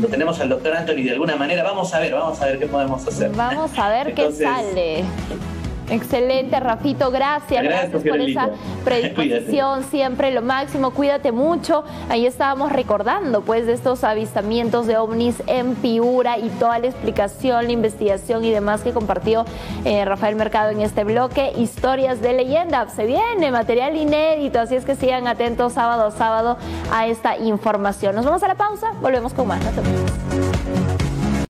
lo 0.00 0.08
tenemos 0.08 0.40
al 0.40 0.48
doctor 0.48 0.74
Anthony 0.74 1.02
de 1.02 1.10
alguna 1.10 1.36
manera. 1.36 1.62
Vamos 1.62 1.92
a 1.92 2.00
ver, 2.00 2.14
vamos 2.14 2.40
a 2.40 2.46
ver 2.46 2.58
qué 2.58 2.66
podemos 2.68 3.06
hacer. 3.06 3.32
Vamos 3.32 3.78
a 3.78 3.88
ver 3.90 4.14
qué 4.14 4.32
sale. 4.32 5.04
Excelente, 5.90 6.58
Rafito, 6.58 7.10
gracias. 7.10 7.62
Gracias, 7.62 8.02
por 8.02 8.20
esa 8.20 8.50
predisposición, 8.84 9.84
siempre 9.84 10.32
lo 10.32 10.42
máximo. 10.42 10.90
Cuídate 10.90 11.32
mucho. 11.32 11.84
Ahí 12.08 12.26
estábamos 12.26 12.72
recordando, 12.72 13.42
pues, 13.42 13.66
de 13.66 13.72
estos 13.72 14.04
avistamientos 14.04 14.86
de 14.86 14.96
ovnis 14.96 15.42
en 15.46 15.74
Piura 15.76 16.38
y 16.38 16.48
toda 16.58 16.78
la 16.78 16.88
explicación, 16.88 17.66
la 17.66 17.72
investigación 17.72 18.44
y 18.44 18.50
demás 18.50 18.82
que 18.82 18.92
compartió 18.92 19.44
eh, 19.84 20.04
Rafael 20.04 20.36
Mercado 20.36 20.70
en 20.70 20.80
este 20.80 21.04
bloque. 21.04 21.52
Historias 21.56 22.20
de 22.20 22.32
leyenda. 22.32 22.88
Se 22.88 23.06
viene 23.06 23.50
material 23.50 23.96
inédito, 23.96 24.60
así 24.60 24.74
es 24.74 24.84
que 24.84 24.94
sigan 24.94 25.26
atentos 25.28 25.74
sábado 25.74 26.06
a 26.06 26.10
sábado 26.10 26.56
a 26.92 27.06
esta 27.06 27.36
información. 27.38 28.14
Nos 28.14 28.24
vamos 28.24 28.42
a 28.42 28.48
la 28.48 28.54
pausa, 28.54 28.92
volvemos 29.00 29.32
con 29.32 29.48
más. 29.48 29.60